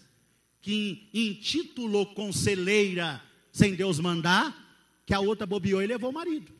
que 0.60 1.08
intitulou 1.14 2.12
conselheira 2.12 3.24
sem 3.56 3.74
Deus 3.74 3.98
mandar, 3.98 4.54
que 5.06 5.14
a 5.14 5.20
outra 5.20 5.46
bobeou 5.46 5.82
e 5.82 5.86
levou 5.86 6.10
o 6.10 6.12
marido. 6.12 6.52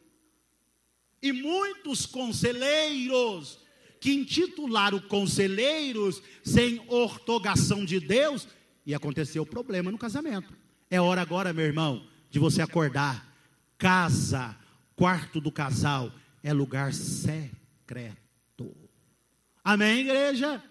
E 1.21 1.31
muitos 1.31 2.07
conselheiros 2.07 3.59
que 4.01 4.15
intitularam 4.15 4.99
conselheiros 5.01 6.23
sem 6.43 6.83
ortogação 6.89 7.85
de 7.85 8.01
Deus, 8.01 8.49
e 8.87 8.95
aconteceu 8.95 9.43
o 9.43 9.47
problema 9.47 9.91
no 9.91 9.99
casamento. 9.99 10.57
É 10.91 10.99
hora 10.99 11.21
agora, 11.21 11.53
meu 11.53 11.67
irmão, 11.67 12.09
de 12.31 12.39
você 12.39 12.63
acordar. 12.63 13.31
Casa, 13.77 14.57
quarto 14.95 15.39
do 15.39 15.53
casal, 15.53 16.11
é 16.43 16.51
lugar 16.51 16.95
secreto. 16.95 18.75
Amém, 19.63 20.01
igreja? 20.01 20.65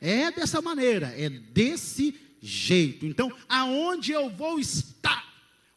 É 0.00 0.30
dessa 0.30 0.62
maneira, 0.62 1.08
é 1.20 1.28
desse 1.28 2.12
jeito. 2.46 3.04
Então, 3.04 3.32
aonde 3.48 4.12
eu 4.12 4.30
vou 4.30 4.58
estar? 4.58 5.26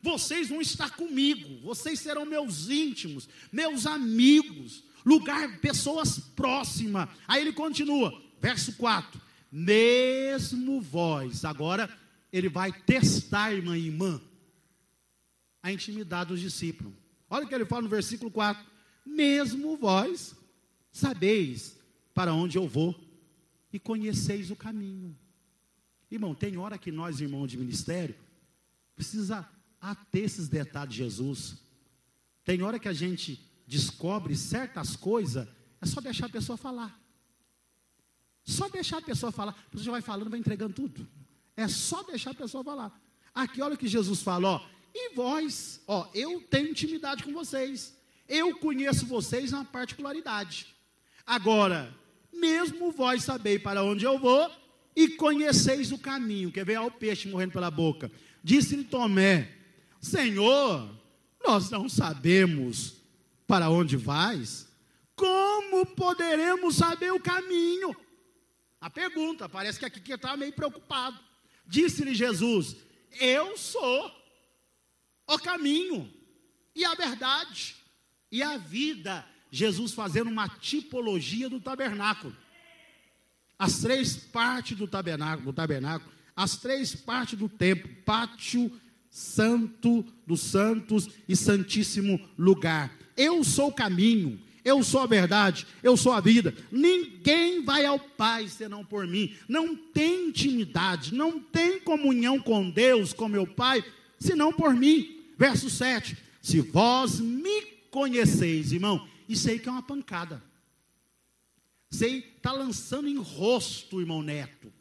Vocês 0.02 0.48
vão 0.48 0.62
estar 0.62 0.92
comigo, 0.92 1.60
vocês 1.62 2.00
serão 2.00 2.26
meus 2.26 2.70
íntimos, 2.70 3.28
meus 3.52 3.86
amigos, 3.86 4.84
lugar, 5.06 5.60
pessoas 5.60 6.20
próximas. 6.20 7.10
Aí 7.28 7.42
ele 7.42 7.52
continua, 7.52 8.14
verso 8.40 8.74
4: 8.74 9.20
Mesmo 9.52 10.80
vós, 10.80 11.44
agora 11.44 11.90
ele 12.32 12.48
vai 12.48 12.72
testar, 12.72 13.52
irmã 13.52 13.78
e 13.78 13.88
irmã, 13.88 14.22
a 15.62 15.72
intimidade 15.72 16.30
dos 16.30 16.40
discípulos. 16.40 16.94
Olha 17.30 17.46
o 17.46 17.50
que 17.50 17.56
ele 17.56 17.66
fala 17.66 17.82
no 17.82 17.90
versículo 17.90 18.32
4: 18.32 18.64
Mesmo 19.06 19.76
vós 19.76 20.34
sabeis 20.92 21.78
para 22.14 22.34
onde 22.34 22.58
eu 22.58 22.68
vou 22.68 22.96
e 23.72 23.80
conheceis 23.80 24.50
o 24.50 24.56
caminho. 24.56 25.16
Irmão, 26.12 26.34
tem 26.34 26.58
hora 26.58 26.78
que 26.78 26.92
nós, 26.92 27.22
irmãos 27.22 27.48
de 27.48 27.58
ministério, 27.58 28.16
precisa 28.96 29.48
ater 29.80 30.24
esses 30.24 30.48
detalhes 30.48 30.94
de 30.94 30.98
Jesus. 30.98 31.58
Tem 32.44 32.62
hora 32.64 32.80
que 32.80 32.88
a 32.88 32.94
gente 32.94 33.40
descobre 33.68 34.36
certas 34.36 34.96
coisas, 34.96 35.48
é 35.80 35.86
só 35.86 36.02
deixar 36.02 36.26
a 36.26 36.30
pessoa 36.30 36.58
falar. 36.58 37.00
Só 38.44 38.68
deixar 38.68 38.98
a 38.98 39.02
pessoa 39.02 39.32
falar. 39.32 39.56
Você 39.72 39.84
já 39.84 39.92
vai 39.92 40.02
falando, 40.02 40.30
vai 40.30 40.40
entregando 40.40 40.74
tudo. 40.74 41.08
É 41.56 41.68
só 41.68 42.02
deixar 42.04 42.32
a 42.32 42.36
pessoa 42.36 42.64
falar. 42.64 43.00
Aqui, 43.34 43.62
olha 43.62 43.76
o 43.76 43.78
que 43.78 43.88
Jesus 43.88 44.24
fala, 44.24 44.50
ó. 44.50 44.66
E 44.94 45.14
vós, 45.14 45.82
ó, 45.88 46.10
eu 46.16 46.42
tenho 46.42 46.70
intimidade 46.70 47.24
com 47.24 47.32
vocês. 47.32 47.96
Eu 48.28 48.58
conheço 48.58 49.06
vocês 49.06 49.52
na 49.52 49.64
particularidade. 49.64 50.76
Agora, 51.26 51.96
mesmo 52.34 52.92
vós 52.92 53.24
sabeis 53.24 53.62
para 53.62 53.84
onde 53.84 54.04
eu 54.04 54.18
vou 54.18 54.52
e 55.00 55.08
conheceis 55.08 55.94
o 55.94 55.98
caminho. 55.98 56.52
Quer 56.52 56.66
ver 56.66 56.76
ao 56.76 56.92
peixe 56.92 57.30
morrendo 57.30 57.54
pela 57.54 57.72
boca? 57.72 58.12
Disse-lhe 58.44 58.84
Tomé: 58.84 59.50
Senhor, 60.02 60.94
nós 61.42 61.70
não 61.70 61.88
sabemos 61.88 62.98
para 63.48 63.70
onde 63.70 63.96
vais. 63.96 64.68
Como 65.16 65.86
poderemos 65.86 66.76
saber 66.76 67.14
o 67.14 67.20
caminho? 67.20 67.96
A 68.82 68.90
pergunta, 68.90 69.48
parece 69.48 69.80
que 69.80 69.86
aqui 69.86 70.02
que 70.02 70.12
está 70.12 70.36
meio 70.36 70.52
preocupado. 70.52 71.18
Disse-lhe 71.66 72.14
Jesus: 72.14 72.76
Eu 73.22 73.58
sou 73.58 74.12
o 75.26 75.40
caminho 75.40 76.14
e 76.76 76.84
a 76.84 76.94
verdade 76.94 77.78
e 78.30 78.44
a 78.44 78.58
vida. 78.58 79.26
Jesus 79.50 79.94
fazendo 79.94 80.30
uma 80.30 80.50
tipologia 80.50 81.50
do 81.50 81.62
tabernáculo. 81.62 82.36
As 83.60 83.80
três 83.80 84.16
partes 84.16 84.78
do 84.78 84.88
tabernáculo, 84.88 85.52
do 85.52 85.54
tabernáculo, 85.54 86.10
as 86.34 86.56
três 86.56 86.96
partes 86.96 87.38
do 87.38 87.50
templo, 87.50 87.92
pátio, 88.06 88.72
santo 89.10 90.06
dos 90.26 90.40
santos 90.40 91.10
e 91.28 91.36
santíssimo 91.36 92.18
lugar. 92.38 92.98
Eu 93.18 93.44
sou 93.44 93.68
o 93.68 93.74
caminho, 93.74 94.40
eu 94.64 94.82
sou 94.82 95.02
a 95.02 95.06
verdade, 95.06 95.68
eu 95.84 95.98
sou 95.98 96.14
a 96.14 96.22
vida. 96.22 96.56
Ninguém 96.72 97.64
vai 97.66 97.86
ao 97.86 98.00
Pai 98.00 98.48
senão 98.48 98.86
por 98.86 99.06
mim. 99.06 99.36
Não 99.50 99.76
tem 99.76 100.30
intimidade, 100.30 101.14
não 101.14 101.40
tem 101.40 101.82
comunhão 101.82 102.40
com 102.40 102.70
Deus, 102.70 103.12
com 103.12 103.28
meu 103.28 103.46
Pai, 103.46 103.84
senão 104.18 104.54
por 104.54 104.74
mim. 104.74 105.20
Verso 105.38 105.70
7: 105.70 106.18
Se 106.42 106.62
vós 106.62 107.20
me 107.20 107.64
conheceis, 107.92 108.72
irmão, 108.72 109.06
isso 109.28 109.50
aí 109.50 109.60
que 109.60 109.68
é 109.68 109.72
uma 109.72 109.84
pancada. 109.84 110.42
Aí 112.02 112.34
está 112.36 112.52
lançando 112.52 113.08
em 113.08 113.18
rosto, 113.18 114.00
irmão 114.00 114.22
Neto. 114.22 114.72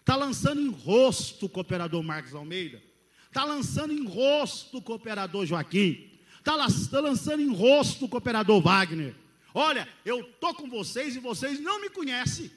Está 0.00 0.16
lançando 0.16 0.60
em 0.60 0.70
rosto 0.70 1.46
o 1.46 1.48
cooperador 1.48 2.02
Marcos 2.02 2.34
Almeida. 2.34 2.82
Está 3.26 3.44
lançando 3.44 3.92
em 3.92 4.06
rosto 4.06 4.78
o 4.78 4.82
cooperador 4.82 5.44
Joaquim. 5.44 6.10
Está 6.38 6.56
tá 6.90 7.00
lançando 7.00 7.42
em 7.42 7.54
rosto 7.54 8.06
o 8.06 8.08
cooperador 8.08 8.60
Wagner. 8.60 9.14
Olha, 9.52 9.88
eu 10.04 10.20
estou 10.20 10.54
com 10.54 10.68
vocês 10.68 11.16
e 11.16 11.18
vocês 11.18 11.60
não 11.60 11.80
me 11.80 11.90
conhecem. 11.90 12.50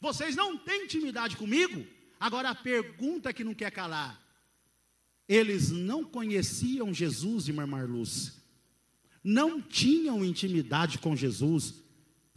Vocês 0.00 0.34
não 0.34 0.58
têm 0.58 0.84
intimidade 0.84 1.36
comigo. 1.36 1.86
Agora 2.18 2.50
a 2.50 2.54
pergunta 2.54 3.32
que 3.32 3.44
não 3.44 3.54
quer 3.54 3.70
calar. 3.70 4.20
Eles 5.28 5.70
não 5.70 6.04
conheciam 6.04 6.92
Jesus, 6.92 7.48
irmã 7.48 7.66
Marluz 7.66 8.42
não 9.22 9.60
tinham 9.60 10.24
intimidade 10.24 10.98
com 10.98 11.14
Jesus, 11.14 11.74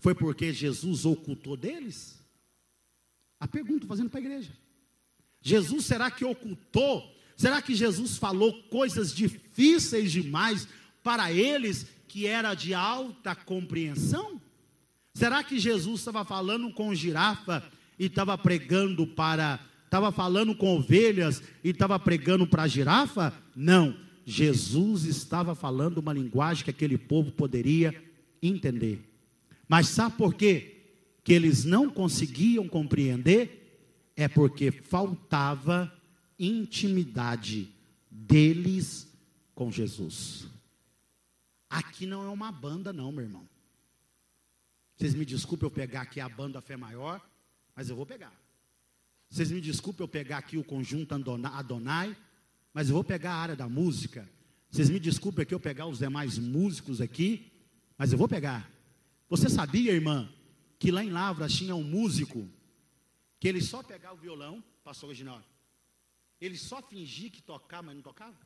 foi 0.06 0.14
porque 0.14 0.54
Jesus 0.54 1.04
ocultou 1.04 1.58
deles? 1.58 2.24
A 3.40 3.48
pergunta 3.48 3.88
fazendo 3.88 4.08
para 4.08 4.20
a 4.20 4.22
igreja. 4.22 4.52
Jesus 5.42 5.84
será 5.86 6.12
que 6.12 6.24
ocultou? 6.24 7.12
Será 7.36 7.60
que 7.60 7.74
Jesus 7.74 8.16
falou 8.16 8.54
coisas 8.70 9.12
difíceis 9.16 10.12
demais 10.12 10.68
para 11.02 11.32
eles 11.32 11.88
que 12.08 12.28
era 12.28 12.54
de 12.54 12.72
alta 12.72 13.34
compreensão? 13.34 14.40
Será 15.12 15.44
que 15.44 15.58
Jesus 15.58 16.02
estava 16.02 16.24
falando 16.24 16.72
com 16.72 16.94
girafa 16.94 17.64
e 17.98 18.06
estava 18.06 18.38
pregando 18.38 19.08
para, 19.08 19.60
estava 19.86 20.12
falando 20.12 20.54
com 20.54 20.78
ovelhas 20.78 21.42
e 21.64 21.72
estava 21.72 21.98
pregando 21.98 22.46
para 22.46 22.62
a 22.62 22.68
girafa? 22.68 23.34
Não. 23.56 23.98
Jesus 24.24 25.06
estava 25.06 25.56
falando 25.56 25.98
uma 25.98 26.14
linguagem 26.14 26.64
que 26.64 26.70
aquele 26.70 26.96
povo 26.96 27.32
poderia 27.32 28.00
entender. 28.40 29.15
Mas 29.68 29.88
sabe 29.88 30.18
por 30.18 30.34
quê? 30.34 30.84
Que 31.24 31.34
eles 31.34 31.66
não 31.66 31.90
conseguiam 31.90 32.68
compreender? 32.68 34.12
É 34.16 34.28
porque 34.28 34.72
faltava 34.72 35.92
intimidade 36.38 37.72
deles 38.10 39.08
com 39.54 39.72
Jesus. 39.72 40.48
Aqui 41.70 42.06
não 42.06 42.24
é 42.24 42.30
uma 42.30 42.52
banda, 42.52 42.94
não, 42.94 43.12
meu 43.12 43.24
irmão. 43.24 43.48
Vocês 44.96 45.14
me 45.14 45.26
desculpem 45.26 45.68
eu 45.68 45.72
pegar 45.72 46.02
aqui 46.02 46.20
a 46.20 46.30
banda 46.30 46.62
Fé 46.62 46.78
Maior, 46.78 47.22
mas 47.76 47.90
eu 47.90 47.96
vou 47.96 48.06
pegar. 48.06 48.34
Vocês 49.30 49.52
me 49.52 49.60
desculpem 49.60 50.04
eu 50.04 50.08
pegar 50.08 50.38
aqui 50.38 50.58
o 50.58 50.64
conjunto 50.64 51.14
Adonai, 51.14 52.16
mas 52.74 52.88
eu 52.88 52.94
vou 52.94 53.04
pegar 53.04 53.34
a 53.34 53.38
área 53.38 53.56
da 53.56 53.68
música. 53.68 54.30
Vocês 54.70 54.90
me 54.90 55.00
desculpem 55.00 55.44
aqui 55.44 55.54
eu 55.54 55.60
pegar 55.60 55.86
os 55.88 56.00
demais 56.00 56.38
músicos 56.38 57.02
aqui, 57.02 57.52
mas 57.98 58.12
eu 58.12 58.18
vou 58.18 58.28
pegar. 58.28 58.70
Você 59.28 59.50
sabia, 59.50 59.92
irmã, 59.92 60.32
que 60.78 60.92
lá 60.92 61.04
em 61.04 61.10
Lavras 61.10 61.54
tinha 61.54 61.76
um 61.76 61.84
músico 61.84 62.48
que 63.40 63.48
ele 63.48 63.62
só 63.62 63.82
pegava 63.82 64.16
o 64.16 64.20
violão, 64.20 64.64
pastor 64.84 65.10
original. 65.10 65.44
Ele 66.40 66.58
só 66.58 66.82
fingia 66.82 67.30
que 67.30 67.42
tocava, 67.42 67.84
mas 67.84 67.96
não 67.96 68.04
tocava. 68.04 68.38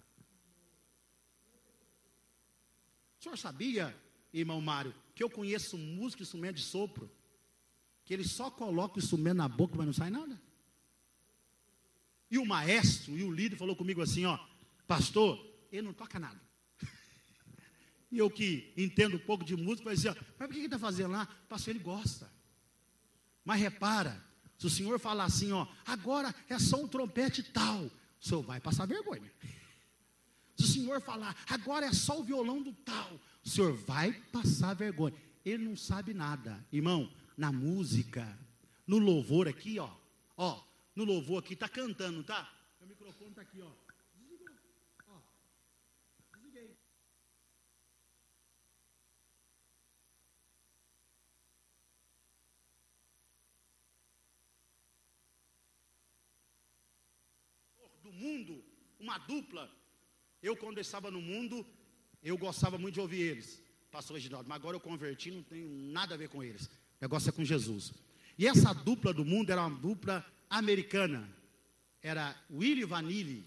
O 3.20 3.24
senhor 3.24 3.38
sabia, 3.38 3.96
irmão 4.34 4.62
Mário, 4.62 4.96
que 5.14 5.22
eu 5.22 5.30
conheço 5.30 5.78
músico 5.78 6.24
instrumento 6.24 6.56
de 6.56 6.64
sopro, 6.64 7.12
que 8.06 8.14
ele 8.14 8.24
só 8.24 8.50
coloca 8.50 8.96
o 8.96 9.00
instrumento 9.00 9.38
na 9.38 9.50
boca, 9.50 9.76
mas 9.76 9.86
não 9.86 9.94
sai 9.94 10.10
nada? 10.10 10.42
E 12.32 12.38
o 12.38 12.46
maestro 12.46 13.18
e 13.18 13.24
o 13.24 13.32
líder 13.32 13.58
falou 13.58 13.76
comigo 13.76 14.02
assim, 14.02 14.26
ó, 14.26 14.40
pastor, 14.88 15.46
ele 15.72 15.82
não 15.82 15.94
toca 15.94 16.18
nada. 16.18 16.40
E 18.12 18.18
eu 18.18 18.30
que 18.30 18.74
entendo 18.76 19.18
um 19.18 19.20
pouco 19.20 19.44
de 19.44 19.56
música, 19.56 19.92
assim, 19.92 20.08
ó, 20.08 20.16
mas 20.38 20.48
por 20.48 20.50
que 20.50 20.58
ele 20.58 20.66
está 20.66 20.80
fazendo 20.80 21.12
lá? 21.12 21.28
Pastor, 21.48 21.76
ele 21.76 21.84
gosta. 21.84 22.32
Mas 23.46 23.62
repara, 23.62 24.24
se 24.58 24.66
o 24.66 24.70
senhor 24.70 25.00
falar 25.00 25.26
assim, 25.26 25.52
ó, 25.52 25.68
agora 25.86 26.34
é 26.50 26.58
só 26.58 26.82
um 26.82 26.88
trompete 26.88 27.44
tal, 27.44 27.84
o 27.84 27.92
senhor 28.20 28.42
vai 28.42 28.60
passar 28.60 28.86
vergonha. 28.86 29.32
Se 30.56 30.64
o 30.64 30.68
senhor 30.68 31.02
falar, 31.02 31.36
agora 31.48 31.86
é 31.86 31.94
só 31.94 32.20
o 32.20 32.24
violão 32.24 32.62
do 32.62 32.74
tal, 32.74 33.20
o 33.46 33.50
senhor 33.50 33.74
vai 33.74 34.12
passar 34.12 34.74
vergonha. 34.74 35.16
Ele 35.46 35.64
não 35.64 35.78
sabe 35.78 36.14
nada. 36.14 36.66
Irmão, 36.72 37.10
na 37.38 37.52
música, 37.52 38.38
no 38.86 38.98
louvor 38.98 39.48
aqui, 39.48 39.80
ó, 39.80 39.90
ó, 40.36 40.62
no 40.96 41.06
louvor 41.06 41.40
aqui, 41.40 41.54
está 41.54 41.70
cantando, 41.70 42.24
tá? 42.24 42.52
O 42.82 42.86
microfone 42.86 43.30
está 43.30 43.42
aqui, 43.42 43.62
ó. 43.62 43.72
Do 58.10 58.16
mundo, 58.16 58.64
uma 59.00 59.20
dupla. 59.20 59.70
Eu, 60.42 60.56
quando 60.56 60.78
eu 60.78 60.82
estava 60.82 61.12
no 61.12 61.22
mundo, 61.22 61.64
eu 62.24 62.36
gostava 62.40 62.76
muito 62.76 62.96
de 62.96 63.02
ouvir 63.02 63.22
eles, 63.22 63.62
pastor 63.92 64.16
Reginaldo, 64.16 64.50
mas 64.50 64.56
agora 64.56 64.76
eu 64.76 64.80
converti, 64.80 65.30
não 65.30 65.44
tenho 65.44 65.70
nada 65.70 66.16
a 66.16 66.18
ver 66.18 66.28
com 66.28 66.44
eles. 66.44 66.66
O 66.66 66.72
negócio 67.02 67.30
é 67.30 67.32
com 67.32 67.46
Jesus. 67.46 67.94
E 68.36 68.48
essa 68.48 68.74
dupla 68.74 69.14
do 69.14 69.24
mundo 69.24 69.52
era 69.52 69.62
uma 69.62 69.78
dupla 69.78 70.26
americana. 70.50 71.30
Era 72.02 72.36
Willie 72.50 72.84
Vanilli. 72.84 73.46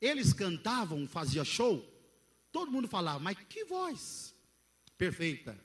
Eles 0.00 0.32
cantavam, 0.32 1.06
fazia 1.06 1.44
show. 1.44 1.86
Todo 2.50 2.72
mundo 2.72 2.88
falava, 2.88 3.18
mas 3.18 3.36
que 3.50 3.66
voz 3.66 4.34
perfeita. 4.96 5.58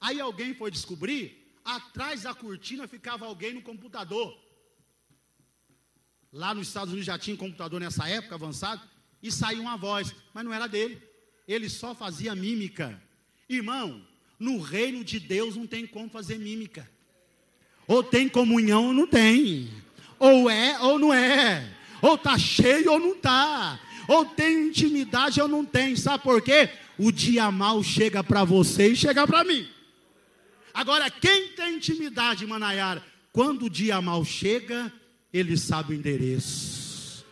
Aí 0.00 0.20
alguém 0.20 0.54
foi 0.54 0.70
descobrir, 0.70 1.52
atrás 1.64 2.22
da 2.22 2.34
cortina 2.34 2.86
ficava 2.86 3.26
alguém 3.26 3.54
no 3.54 3.62
computador. 3.62 4.38
Lá 6.34 6.52
nos 6.52 6.66
Estados 6.66 6.90
Unidos 6.90 7.06
já 7.06 7.16
tinha 7.16 7.36
computador 7.36 7.80
nessa 7.80 8.08
época 8.08 8.34
avançado, 8.34 8.82
e 9.22 9.30
saiu 9.30 9.62
uma 9.62 9.76
voz, 9.76 10.12
mas 10.34 10.44
não 10.44 10.52
era 10.52 10.66
dele. 10.66 11.00
Ele 11.46 11.68
só 11.68 11.94
fazia 11.94 12.34
mímica. 12.34 13.00
Irmão, 13.48 14.04
no 14.36 14.60
reino 14.60 15.04
de 15.04 15.20
Deus 15.20 15.54
não 15.54 15.64
tem 15.64 15.86
como 15.86 16.10
fazer 16.10 16.36
mímica. 16.36 16.90
Ou 17.86 18.02
tem 18.02 18.28
comunhão 18.28 18.88
ou 18.88 18.92
não 18.92 19.06
tem. 19.06 19.70
Ou 20.18 20.50
é 20.50 20.76
ou 20.80 20.98
não 20.98 21.14
é. 21.14 21.72
Ou 22.02 22.16
está 22.16 22.36
cheio 22.36 22.90
ou 22.90 22.98
não 22.98 23.12
está. 23.12 23.78
Ou 24.08 24.24
tem 24.24 24.66
intimidade 24.66 25.40
ou 25.40 25.46
não 25.46 25.64
tem. 25.64 25.94
Sabe 25.94 26.24
por 26.24 26.42
quê? 26.42 26.68
O 26.98 27.12
dia 27.12 27.48
mal 27.52 27.80
chega 27.82 28.24
para 28.24 28.42
você 28.42 28.88
e 28.88 28.96
chega 28.96 29.24
para 29.24 29.44
mim. 29.44 29.68
Agora, 30.72 31.08
quem 31.08 31.52
tem 31.52 31.76
intimidade, 31.76 32.44
Manayara? 32.44 33.04
Quando 33.32 33.66
o 33.66 33.70
dia 33.70 34.02
mal 34.02 34.24
chega, 34.24 34.92
ele 35.34 35.56
sabe 35.56 35.92
o 35.92 35.96
endereço. 35.96 37.26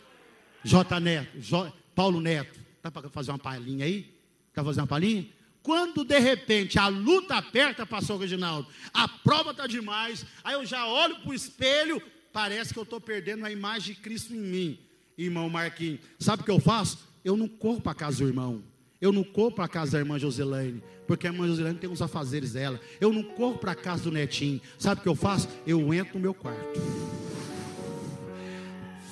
J. 0.61 0.99
Neto, 0.99 1.39
J, 1.39 1.73
Paulo 1.95 2.19
Neto, 2.19 2.59
dá 2.81 2.91
para 2.91 3.09
fazer 3.09 3.31
uma 3.31 3.39
palhinha 3.39 3.85
aí? 3.85 4.13
Quer 4.53 4.63
fazer 4.63 4.81
uma 4.81 4.87
palhinha? 4.87 5.25
Quando 5.61 6.03
de 6.03 6.19
repente 6.19 6.77
a 6.77 6.89
luta 6.89 7.37
aperta, 7.37 7.85
pastor 7.85 8.19
Reginaldo, 8.19 8.67
a 8.93 9.07
prova 9.07 9.51
está 9.51 9.65
demais, 9.65 10.25
aí 10.43 10.55
eu 10.55 10.65
já 10.65 10.85
olho 10.85 11.15
para 11.19 11.29
o 11.29 11.33
espelho, 11.33 12.01
parece 12.33 12.73
que 12.73 12.79
eu 12.79 12.83
estou 12.83 12.99
perdendo 12.99 13.45
a 13.45 13.51
imagem 13.51 13.95
de 13.95 14.01
Cristo 14.01 14.33
em 14.33 14.39
mim, 14.39 14.79
irmão 15.17 15.49
Marquinhos. 15.49 16.01
Sabe 16.19 16.41
o 16.41 16.45
que 16.45 16.51
eu 16.51 16.59
faço? 16.59 16.99
Eu 17.23 17.37
não 17.37 17.47
corro 17.47 17.79
para 17.79 17.93
casa 17.93 18.17
do 18.17 18.27
irmão. 18.27 18.61
Eu 18.99 19.13
não 19.13 19.23
corro 19.23 19.51
para 19.51 19.67
casa 19.69 19.93
da 19.93 19.99
irmã 19.99 20.19
Joselaine, 20.19 20.83
porque 21.07 21.27
a 21.27 21.29
irmã 21.29 21.47
Joselaine 21.47 21.79
tem 21.79 21.89
os 21.89 22.01
afazeres 22.01 22.53
dela. 22.53 22.79
Eu 22.99 23.13
não 23.13 23.23
corro 23.23 23.57
para 23.57 23.73
casa 23.75 24.03
do 24.03 24.11
netinho. 24.11 24.61
Sabe 24.77 24.99
o 24.99 25.03
que 25.03 25.09
eu 25.09 25.15
faço? 25.15 25.47
Eu 25.65 25.93
entro 25.93 26.15
no 26.15 26.19
meu 26.19 26.33
quarto. 26.33 26.79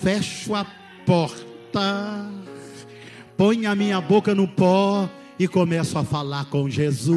Fecho 0.01 0.55
a 0.55 0.65
porta. 1.05 2.25
Ponho 3.37 3.69
a 3.69 3.75
minha 3.75 4.01
boca 4.01 4.33
no 4.33 4.47
pó 4.47 5.07
e 5.37 5.47
começo 5.47 5.97
a 5.97 6.03
falar 6.03 6.45
com 6.45 6.67
Jesus. 6.67 7.11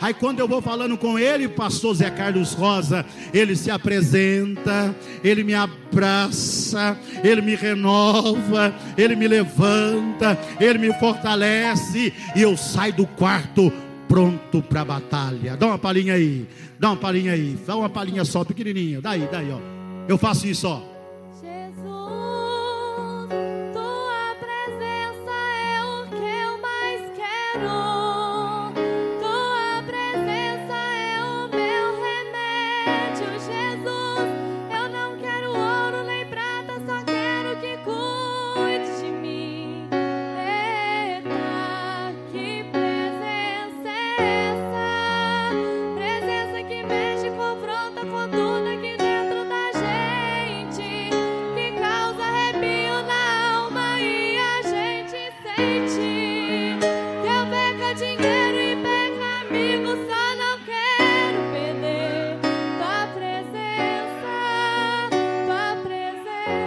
Aí 0.00 0.12
quando 0.12 0.40
eu 0.40 0.48
vou 0.48 0.60
falando 0.60 0.98
com 0.98 1.18
ele, 1.18 1.48
pastor 1.48 1.94
Zé 1.94 2.10
Carlos 2.10 2.52
Rosa, 2.52 3.04
ele 3.32 3.56
se 3.56 3.70
apresenta, 3.70 4.94
ele 5.22 5.42
me 5.42 5.54
abraça, 5.54 6.98
ele 7.22 7.40
me 7.40 7.54
renova, 7.54 8.74
ele 8.96 9.16
me 9.16 9.26
levanta, 9.26 10.38
ele 10.60 10.78
me 10.78 10.92
fortalece 10.94 12.12
e 12.36 12.42
eu 12.42 12.58
saio 12.58 12.92
do 12.92 13.06
quarto 13.06 13.72
pronto 14.06 14.60
para 14.62 14.82
a 14.82 14.84
batalha. 14.84 15.56
Dá 15.56 15.66
uma 15.66 15.78
palhinha 15.78 16.12
aí, 16.14 16.46
dá 16.78 16.90
uma 16.90 16.96
palhinha 16.96 17.32
aí, 17.32 17.58
dá 17.66 17.74
uma 17.74 17.88
palhinha 17.88 18.24
só 18.24 18.44
pequenininha, 18.44 19.00
daí, 19.00 19.26
daí, 19.30 19.50
ó. 19.50 19.83
Eu 20.06 20.18
faço 20.18 20.46
isso, 20.46 20.68
ó. 20.68 20.93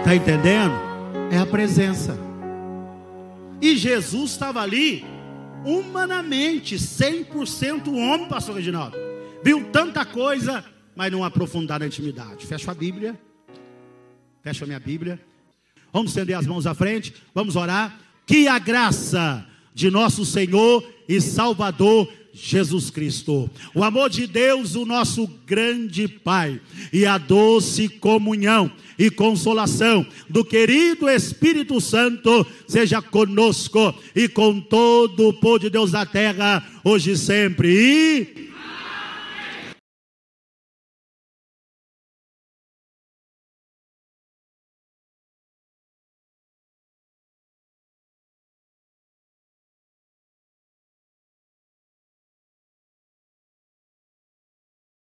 Está 0.08 0.16
entendendo? 0.16 0.72
É 1.30 1.36
a 1.36 1.44
presença. 1.44 2.18
E 3.60 3.76
Jesus 3.76 4.30
estava 4.30 4.62
ali, 4.62 5.04
humanamente, 5.66 6.76
100% 6.76 7.88
homem, 7.88 8.26
pastor 8.26 8.54
Reginaldo. 8.54 8.96
Viu 9.44 9.68
tanta 9.70 10.06
coisa, 10.06 10.64
mas 10.96 11.12
não 11.12 11.22
aprofundar 11.22 11.78
na 11.80 11.86
intimidade. 11.86 12.46
Fecha 12.46 12.70
a 12.70 12.74
Bíblia. 12.74 13.20
Fecha 14.42 14.64
a 14.64 14.66
minha 14.66 14.80
Bíblia. 14.80 15.20
Vamos 15.92 16.12
estender 16.12 16.38
as 16.38 16.46
mãos 16.46 16.66
à 16.66 16.72
frente. 16.72 17.12
Vamos 17.34 17.54
orar. 17.54 18.00
Que 18.26 18.48
a 18.48 18.58
graça 18.58 19.46
de 19.74 19.90
nosso 19.90 20.24
Senhor 20.24 20.90
e 21.06 21.20
Salvador 21.20 22.10
Jesus 22.40 22.90
Cristo, 22.90 23.50
o 23.74 23.82
amor 23.82 24.08
de 24.08 24.26
Deus, 24.26 24.74
o 24.74 24.86
nosso 24.86 25.28
grande 25.46 26.06
Pai, 26.06 26.60
e 26.92 27.04
a 27.04 27.18
doce 27.18 27.88
comunhão 27.88 28.70
e 28.98 29.10
consolação 29.10 30.06
do 30.28 30.44
querido 30.44 31.08
Espírito 31.08 31.80
Santo 31.80 32.46
seja 32.66 33.02
conosco 33.02 33.94
e 34.14 34.28
com 34.28 34.60
todo 34.60 35.28
o 35.28 35.32
povo 35.32 35.58
de 35.58 35.70
Deus 35.70 35.92
da 35.92 36.06
terra, 36.06 36.66
hoje 36.84 37.12
e 37.12 37.16
sempre. 37.16 37.68
E 37.68 38.47